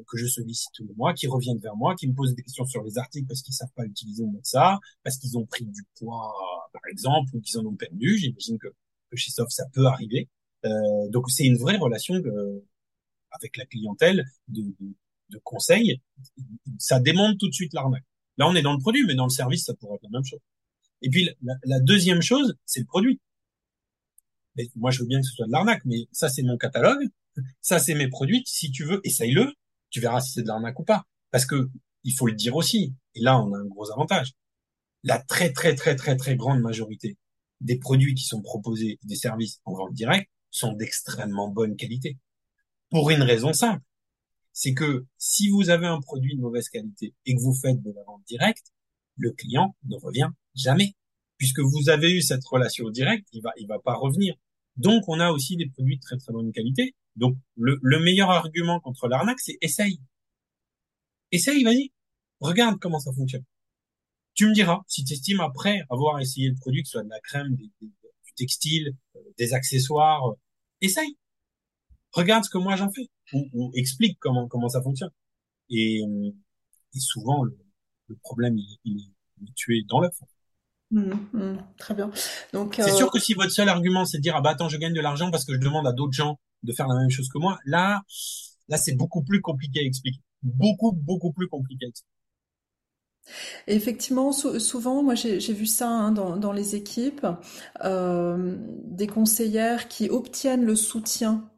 que 0.08 0.18
je 0.18 0.28
sollicite 0.28 0.70
tous 0.74 0.86
les 0.86 0.94
mois, 0.94 1.14
qui 1.14 1.28
reviennent 1.28 1.60
vers 1.60 1.76
moi, 1.76 1.96
qui 1.96 2.08
me 2.08 2.14
posent 2.14 2.36
des 2.36 2.44
questions 2.44 2.66
sur 2.66 2.84
les 2.84 2.98
articles 2.98 3.28
parce 3.28 3.42
qu'ils 3.42 3.54
savent 3.54 3.72
pas 3.76 3.86
utiliser 3.86 4.24
ou 4.24 4.32
mettre 4.32 4.48
ça, 4.48 4.80
parce 5.04 5.18
qu'ils 5.18 5.38
ont 5.38 5.46
pris 5.46 5.66
du 5.66 5.84
poids, 5.98 6.34
par 6.74 6.82
exemple, 6.92 7.30
ou 7.34 7.40
qu'ils 7.40 7.58
en 7.60 7.66
ont 7.66 7.76
perdu. 7.76 8.18
J'imagine 8.18 8.58
que, 8.58 8.68
que 8.68 9.16
chez 9.16 9.32
Soft, 9.32 9.52
ça 9.52 9.64
peut 9.74 9.86
arriver. 9.86 10.28
Euh, 10.66 11.10
donc 11.10 11.30
c'est 11.30 11.46
une 11.46 11.58
vraie 11.58 11.78
relation 11.78 12.16
avec 13.32 13.56
la 13.56 13.66
clientèle 13.66 14.26
de, 14.50 14.64
de, 14.64 14.96
de, 15.30 15.40
conseil. 15.44 16.02
Ça 16.80 17.00
démonte 17.00 17.38
tout 17.40 17.48
de 17.48 17.54
suite 17.54 17.74
l'arnaque. 17.74 18.04
Là, 18.38 18.48
on 18.48 18.56
est 18.56 18.62
dans 18.62 18.74
le 18.74 18.80
produit, 18.80 19.06
mais 19.06 19.16
dans 19.16 19.26
le 19.26 19.30
service, 19.30 19.66
ça 19.66 19.74
pourrait 19.74 19.96
être 19.96 20.04
la 20.04 20.10
même 20.10 20.26
chose. 20.26 20.40
Et 21.02 21.10
puis 21.10 21.30
la, 21.42 21.80
deuxième 21.80 22.22
chose, 22.22 22.56
c'est 22.66 22.80
le 22.80 22.86
produit. 22.86 23.20
Mais 24.56 24.68
moi, 24.76 24.92
je 24.92 25.00
veux 25.00 25.08
bien 25.08 25.20
que 25.20 25.26
ce 25.26 25.34
soit 25.34 25.48
de 25.48 25.52
l'arnaque, 25.52 25.84
mais 25.86 26.08
ça, 26.12 26.30
c'est 26.30 26.44
mon 26.44 26.58
catalogue. 26.58 27.08
Ça, 27.62 27.80
c'est 27.80 27.96
mes 27.96 28.08
produits. 28.08 28.44
Si 28.46 28.72
tu 28.72 28.86
veux, 28.86 29.02
essaye-le 29.04 29.54
tu 29.96 30.02
verras 30.02 30.20
si 30.20 30.34
c'est 30.34 30.42
de 30.42 30.48
l'arnaque 30.48 30.78
ou 30.78 30.84
pas. 30.84 31.06
Parce 31.32 31.46
que 31.46 31.70
il 32.04 32.14
faut 32.14 32.28
le 32.28 32.34
dire 32.34 32.56
aussi. 32.56 32.94
Et 33.14 33.22
là, 33.22 33.40
on 33.40 33.54
a 33.54 33.58
un 33.58 33.66
gros 33.66 33.90
avantage. 33.92 34.34
La 35.04 35.20
très 35.20 35.54
très 35.54 35.74
très 35.74 35.96
très 35.96 36.18
très 36.18 36.36
grande 36.36 36.60
majorité 36.60 37.18
des 37.62 37.78
produits 37.78 38.14
qui 38.14 38.26
sont 38.26 38.42
proposés, 38.42 39.00
des 39.04 39.16
services 39.16 39.62
en 39.64 39.74
vente 39.74 39.94
directe, 39.94 40.30
sont 40.52 40.74
d'extrêmement 40.74 41.48
bonne 41.48 41.78
qualité. 41.78 42.18
Pour 42.90 43.10
une 43.10 43.24
raison 43.24 43.54
simple, 43.54 43.82
c'est 44.56 44.74
que 44.74 45.06
si 45.20 45.50
vous 45.50 45.70
avez 45.70 45.86
un 45.86 46.00
produit 46.00 46.36
de 46.36 46.42
mauvaise 46.42 46.70
qualité 46.70 47.14
et 47.28 47.36
que 47.36 47.42
vous 47.42 47.54
faites 47.54 47.82
de 47.84 47.92
la 47.92 48.04
vente 48.06 48.24
directe, 48.26 48.74
le 49.18 49.32
client 49.32 49.76
ne 49.84 49.98
revient 49.98 50.30
jamais. 50.56 50.96
Puisque 51.38 51.60
vous 51.60 51.90
avez 51.90 52.12
eu 52.12 52.22
cette 52.22 52.46
relation 52.46 52.90
directe, 52.90 53.28
il 53.34 53.42
va, 53.42 53.52
il 53.58 53.68
va 53.68 53.78
pas 53.80 53.94
revenir. 53.94 54.36
Donc, 54.78 55.04
on 55.08 55.20
a 55.20 55.32
aussi 55.32 55.58
des 55.58 55.70
produits 55.70 55.98
de 55.98 56.02
très 56.02 56.18
très 56.18 56.32
bonne 56.34 56.52
qualité 56.52 56.96
donc, 57.16 57.38
le, 57.56 58.00
meilleur 58.00 58.30
argument 58.30 58.80
contre 58.80 59.08
l'arnaque, 59.08 59.40
c'est 59.40 59.58
essaye. 59.62 60.00
Essaye, 61.32 61.64
vas-y. 61.64 61.92
Regarde 62.40 62.78
comment 62.80 63.00
ça 63.00 63.14
fonctionne. 63.14 63.46
Tu 64.34 64.48
me 64.48 64.54
diras 64.54 64.82
si 64.88 65.04
tu 65.06 65.14
estimes 65.14 65.40
après 65.40 65.82
avoir 65.90 66.20
essayé 66.20 66.50
le 66.50 66.56
produit, 66.56 66.84
que 66.84 66.90
ce 66.90 66.94
soit 66.94 67.04
de 67.04 67.10
la 67.10 67.20
crème, 67.22 67.56
du 67.56 67.72
textile, 68.36 68.96
euh, 69.16 69.20
des 69.38 69.54
accessoires, 69.54 70.28
euh, 70.30 70.36
essaye. 70.82 71.18
Regarde 72.12 72.44
ce 72.44 72.50
que 72.50 72.58
moi 72.58 72.76
j'en 72.76 72.92
fais 72.92 73.08
ou, 73.34 73.72
explique 73.76 74.18
comment 74.20 74.48
comment 74.48 74.70
ça 74.70 74.82
fonctionne. 74.82 75.12
Et, 75.70 76.02
souvent 76.98 77.44
le, 77.44 77.58
problème 78.22 78.58
il, 78.86 79.00
est 79.42 79.54
tué 79.56 79.84
dans 79.90 80.00
l'œuf. 80.00 80.16
Mmh, 80.92 81.14
mmh, 81.34 81.58
très 81.78 81.94
bien. 81.94 82.12
Donc 82.54 82.76
c'est 82.76 82.96
sûr 82.96 83.08
euh, 83.08 83.10
que 83.10 83.20
si 83.20 83.34
votre 83.34 83.52
seul 83.52 83.68
argument 83.68 84.06
c'est 84.06 84.18
de 84.18 84.22
dire 84.22 84.36
ah 84.36 84.42
bah 84.42 84.52
attends 84.52 84.70
je 84.70 84.78
gagne 84.78 84.94
de 84.94 85.02
l'argent 85.02 85.30
parce 85.32 85.44
que 85.44 85.54
je 85.54 85.60
demande 85.60 85.88
à 85.88 85.92
d'autres 85.92 86.14
gens 86.14 86.40
de 86.66 86.74
faire 86.74 86.88
la 86.88 87.00
même 87.00 87.10
chose 87.10 87.30
que 87.30 87.38
moi. 87.38 87.60
Là, 87.66 88.02
là, 88.68 88.78
c'est 88.78 88.96
beaucoup 88.96 89.24
plus 89.24 89.42
compliqué 89.42 89.80
à 89.80 89.84
expliquer. 89.84 90.20
Beaucoup, 90.44 90.92
beaucoup 90.92 91.32
plus 91.32 91.48
compliqué 91.48 91.86
à 91.86 91.90
expliquer. 91.90 92.12
effectivement, 93.68 94.32
souvent, 94.32 95.02
moi 95.02 95.16
j'ai 95.16 95.54
vu 95.54 95.66
ça 95.66 95.90
hein, 95.90 96.12
dans, 96.12 96.52
les 96.52 96.76
équipes, 96.76 97.26
euh, 97.84 98.56
des 98.86 99.08
conseillères 99.08 99.88
qui 99.88 100.10
obtiennent 100.10 100.66
le 100.66 100.76
soutien 100.76 101.50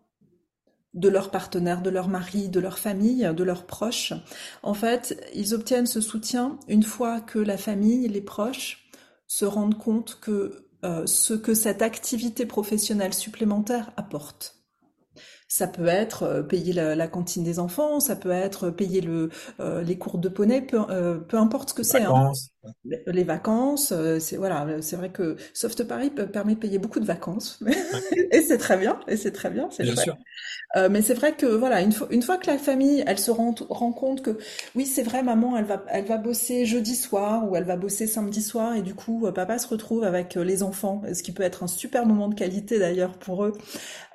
de 0.98 1.10
leur 1.10 1.32
partenaire, 1.32 1.82
de 1.82 1.90
leur 1.90 2.10
mari, 2.10 2.50
de 2.50 2.60
leur 2.60 2.80
famille, 2.80 3.30
de 3.34 3.44
leurs 3.44 3.66
proches. 3.66 4.14
En 4.64 4.74
fait, 4.74 5.18
ils 5.34 5.54
obtiennent 5.54 5.86
ce 5.86 6.02
soutien 6.02 6.58
une 6.68 6.84
fois 6.84 7.22
que 7.22 7.40
la 7.40 7.58
famille, 7.58 8.08
les 8.08 8.22
proches, 8.22 8.90
se 9.28 9.46
rendent 9.46 9.78
compte 9.78 10.18
que 10.20 10.68
euh, 10.86 11.06
ce 11.06 11.34
que 11.34 11.54
cette 11.54 11.82
activité 11.82 12.46
professionnelle 12.46 13.14
supplémentaire 13.14 13.92
apporte. 13.98 14.56
Ça 15.48 15.68
peut 15.68 15.88
être 15.88 16.24
euh, 16.24 16.44
payer 16.44 16.72
la, 16.72 17.08
cantine 17.08 17.44
des 17.44 17.58
enfants, 17.58 18.00
ça 18.00 18.16
peut 18.16 18.32
être 18.32 18.70
payer 18.70 19.04
euh, 19.08 19.82
les 19.82 19.98
cours 19.98 20.20
de 20.20 20.30
poney, 20.30 20.62
peu, 20.62 20.80
peu 21.28 21.38
importe 21.38 21.70
ce 21.70 21.74
que 21.74 21.84
c'est. 21.84 22.04
Hein. 22.04 22.32
Les 23.08 23.24
vacances, 23.24 23.94
c'est 24.20 24.38
voilà, 24.38 24.82
c'est 24.82 24.96
vrai 24.96 25.10
que 25.10 25.36
Soft 25.54 25.84
Paris 25.84 26.10
permet 26.10 26.56
de 26.56 26.60
payer 26.60 26.78
beaucoup 26.78 27.00
de 27.00 27.06
vacances, 27.06 27.60
et 28.32 28.42
c'est 28.42 28.58
très 28.58 28.78
bien, 28.78 29.00
et 29.08 29.18
c'est 29.18 29.32
très 29.32 29.50
bien, 29.50 29.70
c'est 29.72 29.86
sûr. 29.96 30.18
Euh, 30.76 30.90
mais 30.92 31.02
c'est 31.02 31.14
vrai 31.14 31.34
que 31.34 31.46
voilà, 31.46 31.82
une 31.82 31.94
fois, 31.94 32.08
une 32.12 32.22
fois 32.22 32.38
que 32.38 32.48
la 32.48 32.58
famille, 32.58 33.04
elle 33.08 33.20
se 33.20 33.32
rend, 33.32 33.56
rend 33.70 33.94
compte 33.94 34.22
que 34.22 34.38
oui, 34.76 34.86
c'est 34.86 35.04
vrai, 35.04 35.24
maman, 35.24 35.58
elle 35.58 35.66
va, 35.66 35.84
elle 35.90 36.06
va 36.06 36.18
bosser 36.18 36.66
jeudi 36.66 36.96
soir 36.96 37.50
ou 37.50 37.56
elle 37.56 37.64
va 37.64 37.78
bosser 37.78 38.06
samedi 38.06 38.42
soir 38.42 38.76
et 38.76 38.82
du 38.82 38.94
coup, 38.94 39.26
euh, 39.26 39.32
papa 39.32 39.60
se 39.60 39.68
retrouve 39.68 40.04
avec 40.04 40.36
euh, 40.36 40.44
les 40.44 40.64
enfants, 40.64 41.02
ce 41.14 41.24
qui 41.24 41.32
peut 41.32 41.44
être 41.44 41.64
un 41.64 41.68
super 41.68 42.06
moment 42.06 42.28
de 42.28 42.36
qualité 42.36 42.80
d'ailleurs 42.80 43.18
pour 43.18 43.46
eux. 43.46 43.54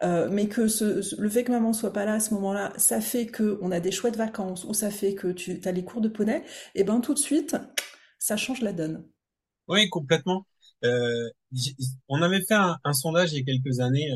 Euh, 0.03 0.29
mais 0.31 0.49
que 0.49 0.69
ce, 0.69 1.21
le 1.21 1.29
fait 1.29 1.45
que 1.45 1.53
maman 1.53 1.73
soit 1.73 1.93
pas 1.93 2.05
là 2.05 2.15
à 2.15 2.21
ce 2.21 2.35
moment-là, 2.35 2.73
ça 2.77 3.01
fait 3.01 3.27
que 3.27 3.59
on 3.63 3.71
a 3.71 3.81
des 3.81 3.93
chouettes 3.93 4.17
vacances 4.17 4.65
ou 4.65 4.75
ça 4.75 4.91
fait 4.91 5.15
que 5.15 5.29
tu 5.29 5.61
as 5.65 5.73
les 5.73 5.85
cours 5.85 6.01
de 6.01 6.09
poney, 6.09 6.43
et 6.75 6.85
ben 6.85 7.01
tout 7.01 7.15
de 7.15 7.19
suite, 7.19 7.57
ça 8.23 8.37
change 8.37 8.61
la 8.61 8.73
donne. 8.73 9.05
Oui, 9.69 9.89
complètement. 9.89 10.47
Euh, 10.85 11.29
on 12.09 12.23
avait 12.23 12.43
fait 12.43 12.55
un, 12.55 12.93
sondage 12.93 13.33
il 13.33 13.39
y 13.39 13.43
a 13.43 13.45
quelques 13.45 13.81
années 13.81 14.11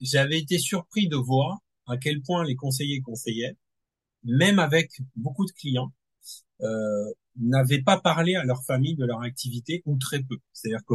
j'avais 0.00 0.38
été 0.38 0.58
surpris 0.58 1.08
de 1.08 1.16
voir 1.16 1.58
à 1.86 1.96
quel 1.96 2.22
point 2.22 2.44
les 2.44 2.56
conseillers 2.56 3.00
conseillaient, 3.00 3.56
même 4.24 4.58
avec 4.58 4.90
beaucoup 5.16 5.46
de 5.46 5.52
clients, 5.52 5.92
euh, 6.60 7.12
n'avaient 7.36 7.82
pas 7.82 8.00
parlé 8.00 8.34
à 8.36 8.44
leur 8.44 8.62
famille 8.64 8.96
de 8.96 9.04
leur 9.04 9.22
activité 9.22 9.82
ou 9.86 9.96
très 9.98 10.22
peu. 10.22 10.36
C'est-à-dire 10.52 10.84
que 10.86 10.94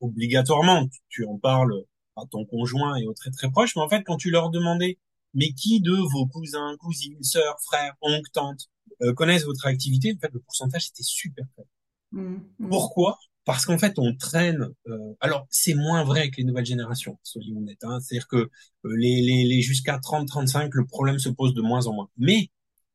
obligatoirement, 0.00 0.88
tu, 1.08 1.24
en 1.24 1.38
parles 1.38 1.74
à 2.16 2.22
ton 2.30 2.44
conjoint 2.44 2.96
et 2.96 3.06
aux 3.06 3.14
très 3.14 3.30
très 3.30 3.50
proches, 3.50 3.76
mais 3.76 3.82
en 3.82 3.88
fait, 3.88 4.02
quand 4.04 4.16
tu 4.16 4.30
leur 4.30 4.50
demandais, 4.50 4.98
mais 5.34 5.52
qui 5.52 5.80
de 5.80 5.92
vos 5.92 6.26
cousins, 6.26 6.76
cousines, 6.78 7.22
sœurs, 7.22 7.58
frères, 7.62 7.94
oncles, 8.00 8.30
tantes 8.32 8.68
euh, 9.02 9.12
connaissent 9.14 9.44
votre 9.44 9.66
activité, 9.66 10.14
en 10.16 10.18
fait, 10.20 10.32
le 10.32 10.40
pourcentage 10.40 10.88
était 10.88 11.02
super 11.02 11.44
faible. 11.56 11.68
Mmh, 12.12 12.36
mmh. 12.58 12.68
Pourquoi? 12.68 13.18
Parce 13.44 13.64
qu'en 13.64 13.78
fait 13.78 13.98
on 13.98 14.14
traîne. 14.14 14.68
Euh, 14.88 15.14
alors 15.20 15.46
c'est 15.50 15.74
moins 15.74 16.04
vrai 16.04 16.20
avec 16.20 16.36
les 16.36 16.44
nouvelles 16.44 16.66
générations, 16.66 17.18
soyons 17.22 17.58
honnêtes. 17.58 17.82
Hein, 17.84 17.98
C'est-à-dire 18.00 18.28
que 18.28 18.36
euh, 18.36 18.50
les, 18.84 19.22
les, 19.22 19.44
les 19.44 19.62
jusqu'à 19.62 19.98
30-35, 19.98 20.70
le 20.72 20.84
problème 20.86 21.18
se 21.18 21.28
pose 21.30 21.54
de 21.54 21.62
moins 21.62 21.86
en 21.86 21.94
moins. 21.94 22.10
Mais 22.18 22.50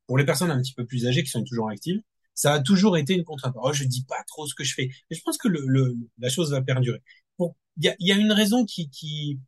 pour 0.07 0.17
les 0.17 0.25
personnes 0.25 0.51
un 0.51 0.61
petit 0.61 0.73
peu 0.73 0.85
plus 0.85 1.07
âgées 1.07 1.23
qui 1.23 1.29
sont 1.31 1.43
toujours 1.43 1.69
actives, 1.69 2.01
Ça 2.35 2.53
a 2.53 2.59
toujours 2.61 2.97
été 2.97 3.13
une 3.15 3.23
contrainte. 3.23 3.55
Oh, 3.61 3.73
je 3.73 3.83
dis 3.85 4.05
pas 4.05 4.23
trop 4.27 4.47
ce 4.47 4.55
que 4.55 4.63
je 4.63 4.73
fais, 4.75 4.89
mais 5.09 5.17
je 5.17 5.21
pense 5.23 5.37
que 5.37 5.47
le, 5.47 5.95
la 6.19 6.29
chose 6.29 6.51
va 6.51 6.61
perdurer. 6.61 7.01
Bon, 7.39 7.55
il 7.77 7.85
y 7.85 7.89
a, 7.89 7.95
y 7.99 8.11
a, 8.11 8.15
une 8.15 8.31
raison 8.31 8.65
qui 8.65 8.89
qui 8.89 9.39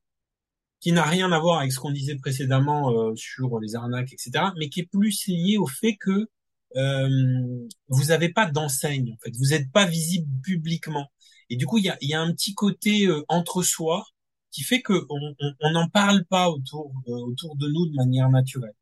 qui 0.80 0.91
n'a 0.91 1.04
rien 1.04 1.32
à 1.32 1.39
voir 1.39 1.60
avec 1.60 1.72
ce 1.72 1.80
qu'on 1.80 1.91
disait 1.91 2.15
précédemment 2.15 2.91
euh, 2.91 3.15
sur 3.15 3.60
les 3.60 3.76
arnaques, 3.76 4.13
etc., 4.13 4.46
mais 4.58 4.70
qui 4.70 4.82
est 4.82 4.89
plus 4.91 5.28
liée 5.28 5.58
au 5.58 5.68
fait 5.68 5.96
que 5.98 6.28
vous 6.76 8.04
n'avez 8.06 8.30
pas 8.30 8.50
d'enseigne, 8.50 9.14
en 9.14 9.18
fait, 9.24 9.36
vous 9.38 9.50
n'êtes 9.50 9.72
pas 9.72 9.86
visible 9.86 10.30
publiquement. 10.44 11.08
Et 11.50 11.56
du 11.58 11.66
coup, 11.66 11.78
il 11.78 11.86
y 11.86 11.90
a, 11.90 11.98
y 12.02 12.14
a, 12.14 12.22
un 12.22 12.34
petit 12.34 12.54
côté 12.54 13.08
euh, 13.08 13.24
entre 13.30 13.64
soi 13.64 14.06
qui 14.52 14.64
fait 14.64 14.82
que 14.82 15.06
on 15.10 15.72
n'en 15.72 15.90
parle 15.90 16.26
pas 16.26 16.50
autour 16.50 16.92
euh, 17.08 17.12
autour 17.12 17.56
de 17.58 17.68
nous 17.68 17.88
de 17.88 17.96
manière 17.96 18.30
naturelle. 18.30 18.74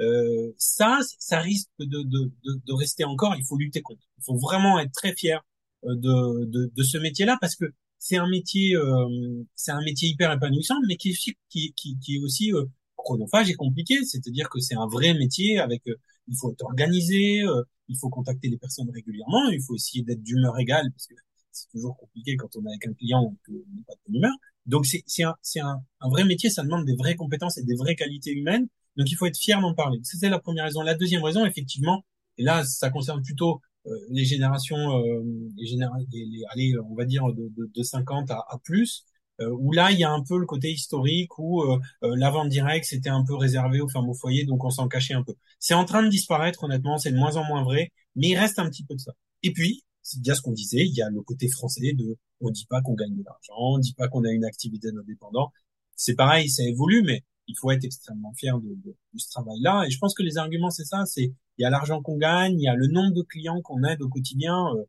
Euh, 0.00 0.52
ça, 0.58 0.98
ça 1.18 1.40
risque 1.40 1.68
de, 1.78 2.02
de, 2.02 2.32
de, 2.44 2.60
de, 2.66 2.72
rester 2.72 3.04
encore. 3.04 3.34
Il 3.36 3.44
faut 3.44 3.56
lutter 3.56 3.82
contre. 3.82 4.02
Il 4.18 4.24
faut 4.24 4.36
vraiment 4.36 4.78
être 4.78 4.92
très 4.92 5.14
fier 5.14 5.44
euh, 5.84 5.94
de, 5.96 6.44
de, 6.46 6.72
de 6.74 6.82
ce 6.82 6.98
métier-là 6.98 7.36
parce 7.40 7.56
que 7.56 7.66
c'est 7.98 8.16
un 8.16 8.28
métier, 8.28 8.76
euh, 8.76 9.44
c'est 9.54 9.72
un 9.72 9.82
métier 9.82 10.08
hyper 10.08 10.32
épanouissant, 10.32 10.76
mais 10.88 10.96
qui, 10.96 11.14
qui, 11.50 11.72
qui, 11.74 11.98
qui 11.98 12.16
est 12.16 12.18
aussi 12.20 12.52
euh, 12.52 12.64
chronophage 12.96 13.50
et 13.50 13.54
compliqué. 13.54 14.04
C'est-à-dire 14.04 14.48
que 14.48 14.60
c'est 14.60 14.74
un 14.76 14.86
vrai 14.86 15.14
métier 15.14 15.58
avec, 15.58 15.82
il 16.28 16.36
faut 16.36 16.52
être 16.52 16.64
organisé, 16.64 17.42
il 17.88 17.98
faut 17.98 18.08
contacter 18.08 18.48
les 18.48 18.58
personnes 18.58 18.90
régulièrement, 18.90 19.48
il 19.50 19.62
faut 19.62 19.74
essayer 19.74 20.02
d'être 20.04 20.22
d'humeur 20.22 20.58
égale 20.58 20.90
parce 20.92 21.06
que 21.06 21.14
c'est 21.52 21.68
toujours 21.70 21.96
compliqué 21.96 22.36
quand 22.36 22.48
on 22.56 22.64
est 22.64 22.68
avec 22.68 22.86
un 22.86 22.92
client 22.94 23.34
qu'on 23.46 23.52
n'est 23.52 23.82
pas 23.86 23.94
de 23.94 24.00
bonne 24.06 24.16
humeur. 24.16 24.32
Donc 24.66 24.86
c'est 24.86 25.22
un, 25.24 25.34
un, 25.56 25.82
un 26.00 26.08
vrai 26.08 26.24
métier, 26.24 26.50
ça 26.50 26.62
demande 26.62 26.84
des 26.86 26.94
vraies 26.94 27.16
compétences 27.16 27.58
et 27.58 27.64
des 27.64 27.74
vraies 27.74 27.96
qualités 27.96 28.32
humaines. 28.32 28.68
Donc 28.96 29.10
il 29.10 29.14
faut 29.16 29.26
être 29.26 29.38
fier 29.38 29.60
d'en 29.60 29.74
parler. 29.74 29.98
C'était 30.02 30.28
la 30.28 30.38
première 30.38 30.64
raison. 30.64 30.82
La 30.82 30.94
deuxième 30.94 31.22
raison, 31.22 31.44
effectivement, 31.44 32.04
et 32.38 32.42
là 32.44 32.64
ça 32.64 32.90
concerne 32.90 33.22
plutôt 33.22 33.60
euh, 33.86 33.90
les 34.10 34.24
générations, 34.24 34.76
euh, 34.76 35.22
les 35.56 35.66
générations, 35.66 36.06
les, 36.12 36.42
allez, 36.50 36.74
on 36.90 36.94
va 36.94 37.04
dire 37.04 37.24
de, 37.32 37.48
de, 37.56 37.70
de 37.74 37.82
50 37.82 38.30
à, 38.30 38.44
plus, 38.62 39.04
euh, 39.08 39.09
où 39.48 39.72
là 39.72 39.90
il 39.90 39.98
y 39.98 40.04
a 40.04 40.10
un 40.10 40.22
peu 40.22 40.38
le 40.38 40.46
côté 40.46 40.70
historique 40.70 41.38
où 41.38 41.62
euh, 41.62 41.78
euh, 42.04 42.14
la 42.16 42.30
vente 42.30 42.48
directe 42.48 42.86
c'était 42.86 43.08
un 43.10 43.24
peu 43.24 43.34
réservé 43.34 43.80
aux 43.80 43.88
femmes 43.88 44.08
au 44.08 44.14
foyer, 44.14 44.44
donc 44.44 44.64
on 44.64 44.70
s'en 44.70 44.88
cachait 44.88 45.14
un 45.14 45.22
peu. 45.22 45.34
C'est 45.58 45.74
en 45.74 45.84
train 45.84 46.02
de 46.02 46.08
disparaître, 46.08 46.64
honnêtement, 46.64 46.98
c'est 46.98 47.12
de 47.12 47.16
moins 47.16 47.36
en 47.36 47.44
moins 47.44 47.62
vrai, 47.64 47.90
mais 48.16 48.28
il 48.28 48.36
reste 48.36 48.58
un 48.58 48.68
petit 48.68 48.84
peu 48.84 48.94
de 48.94 49.00
ça. 49.00 49.12
Et 49.42 49.52
puis 49.52 49.84
c'est 50.02 50.20
bien 50.20 50.34
ce 50.34 50.42
qu'on 50.42 50.52
disait, 50.52 50.84
il 50.86 50.94
y 50.94 51.02
a 51.02 51.10
le 51.10 51.22
côté 51.22 51.48
français 51.48 51.92
de 51.92 52.16
on 52.40 52.50
dit 52.50 52.66
pas 52.66 52.80
qu'on 52.82 52.94
gagne 52.94 53.16
de 53.16 53.22
l'argent, 53.24 53.54
on 53.58 53.78
dit 53.78 53.94
pas 53.94 54.08
qu'on 54.08 54.24
a 54.24 54.30
une 54.30 54.44
activité 54.44 54.88
indépendante. 54.88 55.52
C'est 55.96 56.14
pareil, 56.14 56.48
ça 56.48 56.64
évolue, 56.64 57.02
mais 57.02 57.22
il 57.46 57.54
faut 57.58 57.70
être 57.70 57.84
extrêmement 57.84 58.32
fier 58.34 58.58
de, 58.58 58.68
de, 58.84 58.94
ce 59.16 59.28
travail-là. 59.30 59.84
Et 59.86 59.90
je 59.90 59.98
pense 59.98 60.14
que 60.14 60.22
les 60.22 60.38
arguments, 60.38 60.70
c'est 60.70 60.84
ça, 60.84 61.04
c'est 61.04 61.32
il 61.58 61.62
y 61.62 61.64
a 61.64 61.70
l'argent 61.70 62.00
qu'on 62.00 62.16
gagne, 62.16 62.58
il 62.58 62.64
y 62.64 62.68
a 62.68 62.74
le 62.74 62.86
nombre 62.86 63.12
de 63.14 63.22
clients 63.22 63.60
qu'on 63.62 63.82
aide 63.84 64.00
au 64.02 64.08
quotidien. 64.08 64.56
Euh, 64.74 64.84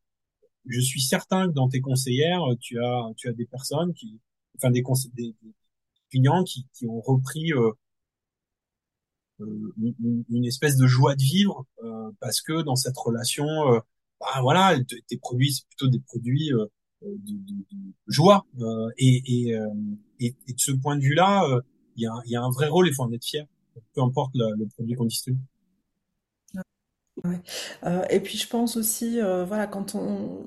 je 0.67 0.79
suis 0.79 1.01
certain 1.01 1.47
que 1.47 1.53
dans 1.53 1.67
tes 1.69 1.81
conseillères, 1.81 2.41
tu 2.59 2.79
as 2.79 3.09
tu 3.17 3.27
as 3.29 3.33
des 3.33 3.45
personnes 3.45 3.93
qui, 3.93 4.19
enfin 4.57 4.71
des, 4.71 4.83
des, 5.13 5.35
clients 6.09 6.43
qui, 6.43 6.67
qui 6.73 6.87
ont 6.87 6.99
repris 6.99 7.53
euh, 7.53 7.71
euh 9.41 9.73
une, 9.77 10.25
une, 10.29 10.45
espèce 10.45 10.77
de 10.77 10.87
joie 10.87 11.15
de 11.15 11.21
vivre 11.21 11.65
euh, 11.83 12.11
parce 12.19 12.41
que 12.41 12.61
dans 12.61 12.75
cette 12.75 12.97
relation, 12.97 13.45
euh, 13.73 13.79
bah 14.19 14.41
voilà, 14.41 14.77
tes 15.07 15.17
produits 15.17 15.53
c'est 15.53 15.65
plutôt 15.67 15.87
des 15.87 15.99
produits 15.99 16.49
de, 16.49 16.69
de, 17.01 17.33
de, 17.71 17.93
joie 18.07 18.45
et, 18.97 19.23
et, 19.25 19.57
et, 20.19 20.35
et, 20.47 20.53
de 20.53 20.59
ce 20.59 20.71
point 20.71 20.95
de 20.95 21.01
vue-là, 21.01 21.47
il 21.95 22.03
y 22.03 22.07
a, 22.07 22.13
y 22.25 22.35
a, 22.35 22.43
un 22.43 22.51
vrai 22.51 22.67
rôle, 22.67 22.87
il 22.87 22.93
faut 22.93 23.03
en 23.03 23.11
être 23.13 23.25
fier, 23.25 23.47
peu 23.93 24.01
importe 24.01 24.31
le, 24.35 24.55
le 24.57 24.67
produit 24.67 24.95
qu'on 24.95 25.05
distribue. 25.05 25.39
Ouais. 27.23 27.39
Euh, 27.84 28.03
et 28.10 28.19
puis 28.19 28.38
je 28.38 28.47
pense 28.47 28.77
aussi, 28.77 29.21
euh, 29.21 29.45
voilà, 29.45 29.67
quand 29.67 29.93
on, 29.95 30.45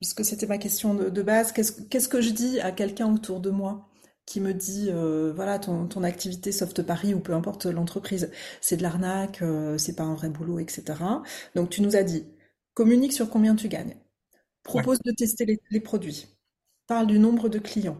puisque 0.00 0.24
c'était 0.24 0.46
ma 0.46 0.56
question 0.58 0.94
de, 0.94 1.10
de 1.10 1.22
base, 1.22 1.52
qu'est-ce 1.52 1.82
qu'est-ce 1.82 2.08
que 2.08 2.22
je 2.22 2.30
dis 2.30 2.60
à 2.60 2.72
quelqu'un 2.72 3.12
autour 3.12 3.40
de 3.40 3.50
moi 3.50 3.88
qui 4.24 4.40
me 4.40 4.54
dit, 4.54 4.88
euh, 4.90 5.32
voilà, 5.34 5.58
ton, 5.58 5.86
ton 5.88 6.04
activité 6.04 6.52
Soft 6.52 6.82
Paris 6.82 7.12
ou 7.12 7.20
peu 7.20 7.34
importe 7.34 7.66
l'entreprise, 7.66 8.30
c'est 8.60 8.76
de 8.78 8.82
l'arnaque, 8.82 9.42
c'est 9.78 9.96
pas 9.96 10.04
un 10.04 10.14
vrai 10.14 10.30
boulot, 10.30 10.58
etc. 10.58 10.84
Donc 11.54 11.70
tu 11.70 11.82
nous 11.82 11.96
as 11.96 12.02
dit, 12.04 12.24
communique 12.74 13.12
sur 13.12 13.28
combien 13.28 13.54
tu 13.54 13.68
gagnes, 13.68 13.96
propose 14.62 14.98
ouais. 15.04 15.12
de 15.12 15.16
tester 15.16 15.44
les, 15.44 15.60
les, 15.70 15.80
produits, 15.80 16.28
parle 16.86 17.06
du 17.08 17.18
nombre 17.18 17.48
de 17.48 17.58
clients. 17.58 17.98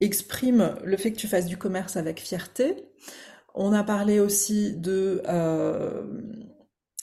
Exprime 0.00 0.76
le 0.84 0.96
fait 0.96 1.12
que 1.12 1.16
tu 1.16 1.26
fasses 1.28 1.46
du 1.46 1.56
commerce 1.56 1.96
avec 1.96 2.20
fierté. 2.20 2.84
On 3.56 3.72
a 3.72 3.82
parlé 3.82 4.20
aussi 4.20 4.74
de 4.76 5.22
euh, 5.26 6.04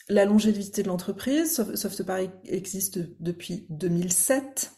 la 0.07 0.25
longévité 0.25 0.83
de 0.83 0.87
l'entreprise. 0.87 1.65
Soft 1.73 2.03
Paris 2.03 2.29
existe 2.45 2.99
depuis 3.19 3.65
2007, 3.71 4.71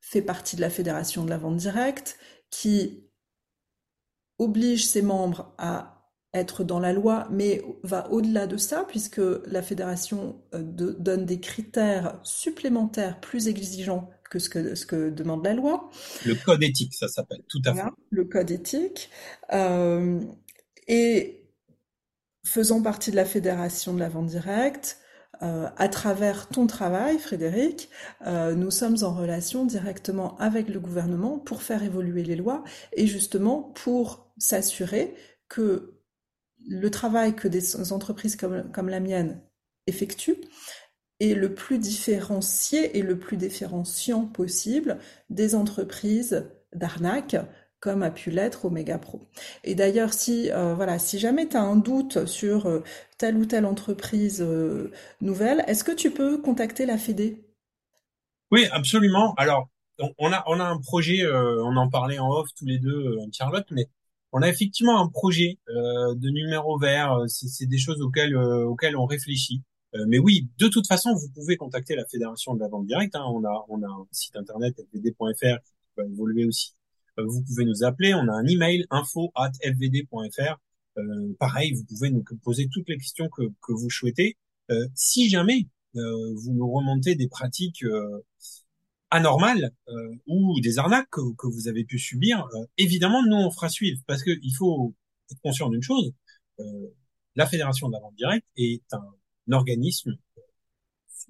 fait 0.00 0.22
partie 0.22 0.56
de 0.56 0.60
la 0.60 0.68
Fédération 0.68 1.24
de 1.24 1.30
la 1.30 1.38
vente 1.38 1.56
directe, 1.56 2.18
qui 2.50 3.04
oblige 4.38 4.84
ses 4.84 5.02
membres 5.02 5.54
à 5.58 6.10
être 6.34 6.64
dans 6.64 6.80
la 6.80 6.92
loi, 6.92 7.28
mais 7.30 7.62
va 7.84 8.10
au-delà 8.10 8.48
de 8.48 8.56
ça, 8.56 8.84
puisque 8.88 9.20
la 9.46 9.62
fédération 9.62 10.42
euh, 10.54 10.62
de, 10.62 10.92
donne 10.92 11.24
des 11.24 11.40
critères 11.40 12.18
supplémentaires 12.24 13.20
plus 13.20 13.48
exigeants 13.48 14.10
que 14.30 14.38
ce 14.38 14.48
que, 14.48 14.74
ce 14.74 14.86
que 14.86 15.10
demande 15.10 15.44
la 15.44 15.52
loi. 15.52 15.90
Le 16.24 16.34
code 16.34 16.62
éthique, 16.62 16.94
ça 16.94 17.06
s'appelle, 17.06 17.42
tout 17.48 17.60
à 17.66 17.74
fait. 17.74 17.82
Le 18.10 18.24
code 18.24 18.50
éthique. 18.50 19.10
Euh, 19.52 20.20
et 20.88 21.42
faisant 22.44 22.82
partie 22.82 23.10
de 23.10 23.16
la 23.16 23.24
fédération 23.24 23.94
de 23.94 24.00
la 24.00 24.08
vente 24.08 24.26
directe, 24.26 24.98
euh, 25.42 25.68
à 25.76 25.88
travers 25.88 26.48
ton 26.48 26.66
travail, 26.66 27.18
Frédéric, 27.18 27.88
euh, 28.26 28.54
nous 28.54 28.70
sommes 28.70 28.98
en 29.02 29.12
relation 29.12 29.64
directement 29.64 30.36
avec 30.38 30.68
le 30.68 30.78
gouvernement 30.78 31.38
pour 31.38 31.62
faire 31.62 31.82
évoluer 31.82 32.22
les 32.22 32.36
lois 32.36 32.62
et 32.92 33.06
justement 33.06 33.62
pour 33.74 34.32
s'assurer 34.38 35.14
que 35.48 35.98
le 36.68 36.90
travail 36.90 37.34
que 37.34 37.48
des 37.48 37.92
entreprises 37.92 38.36
comme, 38.36 38.70
comme 38.70 38.88
la 38.88 39.00
mienne 39.00 39.40
effectuent 39.88 40.40
est 41.18 41.34
le 41.34 41.54
plus 41.54 41.78
différencié 41.78 42.96
et 42.98 43.02
le 43.02 43.18
plus 43.18 43.36
différenciant 43.36 44.26
possible 44.26 44.98
des 45.28 45.56
entreprises 45.56 46.46
d'arnaque 46.72 47.36
comme 47.82 48.04
a 48.04 48.12
pu 48.12 48.30
l'être 48.30 48.64
Omega 48.64 48.96
Pro. 48.96 49.20
Et 49.64 49.74
d'ailleurs, 49.74 50.14
si 50.14 50.50
euh, 50.52 50.72
voilà, 50.72 51.00
si 51.00 51.18
jamais 51.18 51.48
tu 51.48 51.56
as 51.56 51.62
un 51.62 51.74
doute 51.74 52.26
sur 52.26 52.66
euh, 52.66 52.84
telle 53.18 53.36
ou 53.36 53.44
telle 53.44 53.66
entreprise 53.66 54.40
euh, 54.40 54.92
nouvelle, 55.20 55.64
est-ce 55.66 55.82
que 55.82 55.90
tu 55.90 56.12
peux 56.12 56.38
contacter 56.38 56.86
la 56.86 56.96
Fédé? 56.96 57.44
Oui, 58.52 58.66
absolument. 58.70 59.34
Alors, 59.34 59.68
on 60.18 60.32
a 60.32 60.44
on 60.46 60.60
a 60.60 60.64
un 60.64 60.78
projet, 60.78 61.26
on 61.26 61.76
en 61.76 61.88
parlait 61.88 62.18
en 62.18 62.30
off 62.30 62.48
tous 62.56 62.66
les 62.66 62.78
deux, 62.78 63.16
Charlotte, 63.32 63.66
mais 63.70 63.88
on 64.30 64.42
a 64.42 64.48
effectivement 64.48 65.00
un 65.00 65.08
projet 65.08 65.58
de 65.68 66.30
numéro 66.30 66.78
vert. 66.78 67.16
C'est 67.28 67.66
des 67.66 67.78
choses 67.78 68.00
auxquelles 68.00 68.36
auxquelles 68.36 68.96
on 68.96 69.06
réfléchit. 69.06 69.62
Mais 70.06 70.18
oui, 70.18 70.48
de 70.58 70.68
toute 70.68 70.86
façon, 70.86 71.14
vous 71.14 71.28
pouvez 71.30 71.56
contacter 71.56 71.94
la 71.94 72.04
Fédération 72.06 72.54
de 72.54 72.60
la 72.60 72.68
vente 72.68 72.86
directe. 72.86 73.14
Hein. 73.14 73.24
On 73.26 73.44
a 73.44 73.64
on 73.68 73.82
a 73.82 73.86
un 73.86 74.06
site 74.10 74.36
internet 74.36 74.74
fvd.fr 74.92 75.58
qui 75.62 75.92
va 75.96 76.04
évoluer 76.04 76.44
aussi. 76.46 76.74
Euh, 77.18 77.24
vous 77.26 77.42
pouvez 77.42 77.64
nous 77.64 77.84
appeler. 77.84 78.14
On 78.14 78.28
a 78.28 78.32
un 78.32 78.46
email 78.46 78.86
info 78.90 79.30
at 79.34 79.52
fvd.fr. 79.62 80.58
Euh, 80.98 81.34
pareil, 81.38 81.72
vous 81.72 81.84
pouvez 81.84 82.10
nous 82.10 82.24
poser 82.42 82.68
toutes 82.70 82.88
les 82.88 82.98
questions 82.98 83.28
que, 83.28 83.42
que 83.62 83.72
vous 83.72 83.90
souhaitez. 83.90 84.36
Euh, 84.70 84.86
si 84.94 85.28
jamais 85.28 85.66
euh, 85.96 86.34
vous 86.34 86.52
nous 86.52 86.70
remontez 86.70 87.14
des 87.14 87.28
pratiques 87.28 87.84
anormales 89.10 89.72
ou 90.26 90.58
des 90.60 90.78
arnaques 90.78 91.10
que, 91.10 91.20
que, 91.36 91.46
vous 91.46 91.68
avez 91.68 91.84
pu 91.84 91.98
subir, 91.98 92.46
évidemment, 92.78 93.22
nous 93.22 93.36
on 93.36 93.50
fera 93.50 93.68
suivre 93.68 94.00
parce 94.06 94.22
que 94.22 94.30
il 94.42 94.54
faut 94.56 94.94
être 95.30 95.40
conscient 95.40 95.68
d'une 95.68 95.82
chose. 95.82 96.12
la 97.36 97.46
Fédération 97.46 97.88
de 97.88 97.92
la 97.94 98.00
vente 98.00 98.14
directe 98.16 98.46
est 98.56 98.82
un 98.92 99.52
organisme 99.52 100.16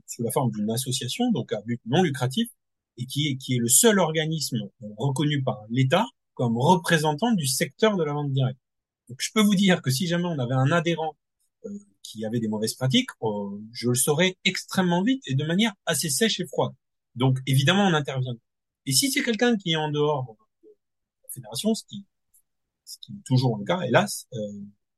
sous 0.06 0.22
la 0.22 0.30
forme 0.30 0.52
d'une 0.52 0.70
association, 0.70 1.30
donc 1.32 1.52
à 1.52 1.60
but 1.62 1.80
non 1.86 2.02
lucratif, 2.02 2.48
et 2.98 3.06
qui 3.06 3.28
est, 3.28 3.36
qui 3.36 3.54
est 3.54 3.58
le 3.58 3.68
seul 3.68 3.98
organisme 3.98 4.58
reconnu 4.98 5.42
par 5.42 5.60
l'État 5.70 6.06
comme 6.34 6.56
représentant 6.56 7.32
du 7.32 7.46
secteur 7.46 7.96
de 7.96 8.04
la 8.04 8.12
vente 8.12 8.32
directe. 8.32 8.58
Donc 9.08 9.18
je 9.20 9.30
peux 9.34 9.42
vous 9.42 9.54
dire 9.54 9.82
que 9.82 9.90
si 9.90 10.06
jamais 10.06 10.26
on 10.26 10.38
avait 10.38 10.54
un 10.54 10.70
adhérent 10.72 11.16
euh, 11.64 11.70
qui 12.02 12.24
avait 12.24 12.40
des 12.40 12.48
mauvaises 12.48 12.74
pratiques, 12.74 13.10
euh, 13.22 13.60
je 13.72 13.88
le 13.88 13.94
saurais 13.94 14.36
extrêmement 14.44 15.02
vite 15.02 15.22
et 15.26 15.34
de 15.34 15.44
manière 15.44 15.72
assez 15.86 16.08
sèche 16.08 16.40
et 16.40 16.46
froide. 16.46 16.72
Donc 17.14 17.38
évidemment 17.46 17.86
on 17.86 17.94
intervient. 17.94 18.34
Et 18.86 18.92
si 18.92 19.10
c'est 19.10 19.22
quelqu'un 19.22 19.56
qui 19.56 19.72
est 19.72 19.76
en 19.76 19.90
dehors 19.90 20.36
de 20.62 20.68
la 21.22 21.28
fédération, 21.30 21.74
ce 21.74 21.84
qui, 21.84 22.06
ce 22.84 22.98
qui 22.98 23.12
est 23.12 23.24
toujours 23.24 23.56
le 23.58 23.64
cas, 23.64 23.80
hélas, 23.82 24.26
euh, 24.34 24.38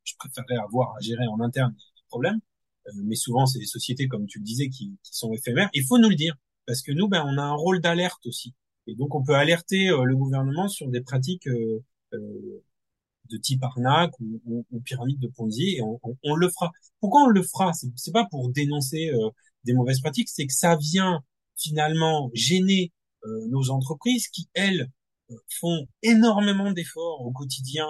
je 0.04 0.14
préférerais 0.18 0.56
avoir 0.56 0.96
à 0.96 1.00
gérer 1.00 1.26
en 1.26 1.40
interne 1.40 1.72
des 1.72 2.02
problèmes, 2.08 2.40
euh, 2.86 2.92
mais 3.04 3.16
souvent 3.16 3.46
c'est 3.46 3.58
des 3.58 3.66
sociétés, 3.66 4.08
comme 4.08 4.26
tu 4.26 4.38
le 4.38 4.44
disais, 4.44 4.68
qui, 4.68 4.96
qui, 5.02 5.16
sont 5.16 5.32
éphémères. 5.32 5.68
Il 5.74 5.84
faut 5.84 5.98
nous 5.98 6.08
le 6.08 6.14
dire, 6.16 6.34
parce 6.66 6.82
que 6.82 6.92
nous, 6.92 7.08
ben, 7.08 7.24
on 7.26 7.38
a 7.38 7.42
un 7.42 7.54
rôle 7.54 7.80
d'alerte 7.80 8.26
aussi. 8.26 8.54
Et 8.86 8.94
donc, 8.94 9.14
on 9.14 9.22
peut 9.22 9.34
alerter 9.34 9.88
euh, 9.88 10.04
le 10.04 10.16
gouvernement 10.16 10.68
sur 10.68 10.88
des 10.88 11.00
pratiques 11.00 11.48
euh, 11.48 11.82
de 13.30 13.36
type 13.38 13.62
arnaque 13.62 14.12
ou, 14.20 14.64
pyramide 14.84 15.18
de 15.18 15.28
Ponzi 15.28 15.76
et 15.76 15.82
on, 15.82 16.34
le 16.34 16.48
fera. 16.50 16.70
Pourquoi 17.00 17.22
on 17.24 17.28
le 17.28 17.42
fera? 17.42 17.72
C'est 17.96 18.12
pas 18.12 18.26
pour 18.30 18.50
dénoncer 18.50 19.10
euh, 19.10 19.30
des 19.64 19.72
mauvaises 19.72 20.00
pratiques, 20.00 20.28
c'est 20.28 20.46
que 20.46 20.52
ça 20.52 20.76
vient 20.76 21.22
finalement 21.56 22.30
gêner 22.34 22.92
euh, 23.24 23.46
nos 23.48 23.70
entreprises 23.70 24.28
qui 24.28 24.48
elles 24.54 24.90
font 25.58 25.86
énormément 26.02 26.70
d'efforts 26.70 27.22
au 27.22 27.32
quotidien 27.32 27.86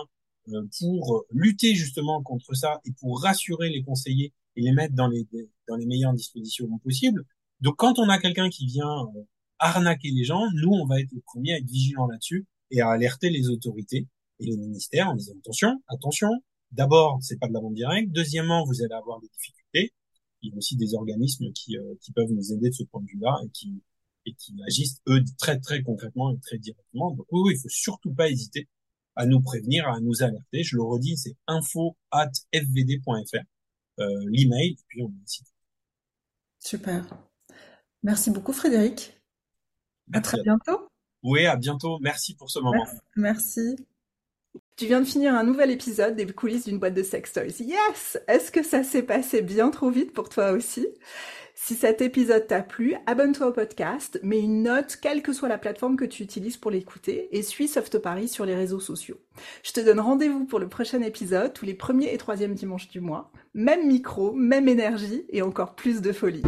pour 0.79 1.25
lutter 1.31 1.75
justement 1.75 2.23
contre 2.23 2.55
ça 2.55 2.81
et 2.85 2.93
pour 3.01 3.23
rassurer 3.23 3.71
les 3.71 3.83
conseillers 3.83 4.33
et 4.57 4.61
les 4.61 4.73
mettre 4.73 4.95
dans 4.95 5.09
les 5.09 5.27
dans 5.67 5.77
les 5.77 5.87
meilleures 5.87 6.13
dispositions 6.13 6.69
possibles. 6.79 7.25
Donc 7.64 7.77
quand 7.77 7.98
on 7.98 8.11
a 8.11 8.18
quelqu'un 8.18 8.50
qui 8.50 8.66
vient 8.66 9.09
arnaquer 9.59 10.11
les 10.11 10.24
gens, 10.24 10.42
nous 10.55 10.68
on 10.68 10.85
va 10.85 11.00
être 11.00 11.11
les 11.12 11.22
premiers 11.22 11.55
à 11.55 11.57
être 11.57 11.66
vigilants 11.66 12.07
là-dessus 12.07 12.46
et 12.70 12.83
à 12.83 12.90
alerter 12.90 13.31
les 13.31 13.48
autorités 13.48 14.07
et 14.38 14.44
les 14.44 14.59
ministères 14.59 15.09
en 15.09 15.14
disant 15.14 15.33
attention, 15.38 15.83
attention. 15.88 16.29
D'abord, 16.72 17.18
c'est 17.22 17.38
pas 17.38 17.48
de 17.48 17.55
la 17.55 17.61
vente 17.61 17.72
directe. 17.72 18.11
Deuxièmement, 18.11 18.66
vous 18.66 18.83
allez 18.83 18.92
avoir 18.92 19.18
des 19.20 19.29
difficultés. 19.29 19.94
Il 20.42 20.50
y 20.50 20.53
a 20.53 20.59
aussi 20.59 20.77
des 20.77 20.94
organismes 20.94 21.53
qui, 21.53 21.79
euh, 21.79 21.94
qui 22.03 22.12
peuvent 22.12 22.31
nous 22.31 22.53
aider 22.53 22.68
de 22.68 22.74
ce 22.74 22.83
point 22.83 23.00
de 23.00 23.07
vue-là 23.07 23.35
et 23.42 23.48
qui, 23.48 23.83
et 24.27 24.35
qui 24.35 24.55
agissent 24.66 25.00
eux 25.09 25.24
très 25.38 25.59
très 25.59 25.83
concrètement 25.83 26.33
et 26.33 26.38
très 26.40 26.59
directement. 26.59 27.12
Donc 27.12 27.27
oui, 27.31 27.40
oui, 27.46 27.55
il 27.57 27.61
faut 27.61 27.70
surtout 27.70 28.12
pas 28.12 28.29
hésiter 28.29 28.68
à 29.16 29.24
nous 29.24 29.40
prévenir, 29.40 29.88
à 29.88 30.00
nous 30.00 30.22
alerter. 30.22 30.64
Je 30.64 30.77
le 30.77 30.83
redis, 30.83 31.16
c'est 31.16 31.37
info 31.46 31.96
at 32.11 32.31
fvd.fr, 32.53 33.38
euh, 34.00 34.24
l'email, 34.27 34.72
et 34.72 34.85
puis 34.88 35.03
on 35.03 35.09
a 35.09 35.27
site. 35.27 35.46
Super. 36.59 37.07
Merci 38.05 38.31
beaucoup 38.31 38.53
Frédéric. 38.53 39.19
À 40.12 40.21
très 40.21 40.40
bientôt. 40.43 40.88
Oui, 41.23 41.47
à 41.47 41.57
bientôt. 41.57 41.99
Merci 42.01 42.37
pour 42.37 42.51
ce 42.51 42.61
moment. 42.61 42.85
Merci. 43.17 43.77
Tu 44.77 44.87
viens 44.87 45.01
de 45.01 45.07
finir 45.07 45.35
un 45.35 45.43
nouvel 45.43 45.71
épisode 45.71 46.14
des 46.14 46.27
coulisses 46.27 46.67
d'une 46.67 46.79
boîte 46.79 46.95
de 46.95 47.03
sex 47.03 47.33
toys. 47.33 47.61
Yes! 47.61 48.19
Est-ce 48.29 48.53
que 48.53 48.62
ça 48.62 48.85
s'est 48.85 49.03
passé 49.03 49.40
bien 49.40 49.71
trop 49.71 49.90
vite 49.90 50.12
pour 50.12 50.29
toi 50.29 50.53
aussi? 50.53 50.87
Si 51.55 51.75
cet 51.77 52.03
épisode 52.03 52.47
t'a 52.47 52.62
plu, 52.62 52.95
abonne-toi 53.07 53.47
au 53.47 53.53
podcast, 53.53 54.21
mets 54.23 54.40
une 54.40 54.64
note, 54.64 54.99
quelle 55.01 55.23
que 55.23 55.33
soit 55.33 55.49
la 55.49 55.57
plateforme 55.57 55.97
que 55.97 56.05
tu 56.05 56.25
utilises 56.25 56.57
pour 56.57 56.73
l'écouter, 56.73 57.29
et 57.31 57.43
suis 57.43 57.69
Soft 57.69 57.99
Paris 57.99 58.29
sur 58.29 58.45
les 58.45 58.57
réseaux 58.57 58.81
sociaux. 58.81 59.21
Je 59.62 59.73
te 59.73 59.81
donne 59.81 60.01
rendez-vous 60.01 60.45
pour 60.45 60.59
le 60.59 60.69
prochain 60.69 61.01
épisode, 61.01 61.53
tous 61.55 61.64
les 61.64 61.75
premiers 61.75 62.12
et 62.12 62.19
troisièmes 62.19 62.55
dimanches 62.55 62.88
du 62.88 63.01
mois. 63.01 63.31
Même 63.55 63.87
micro, 63.87 64.33
même 64.33 64.69
énergie, 64.69 65.25
et 65.31 65.43
encore 65.43 65.77
plus 65.77 66.03
de 66.03 66.12
folie. 66.12 66.43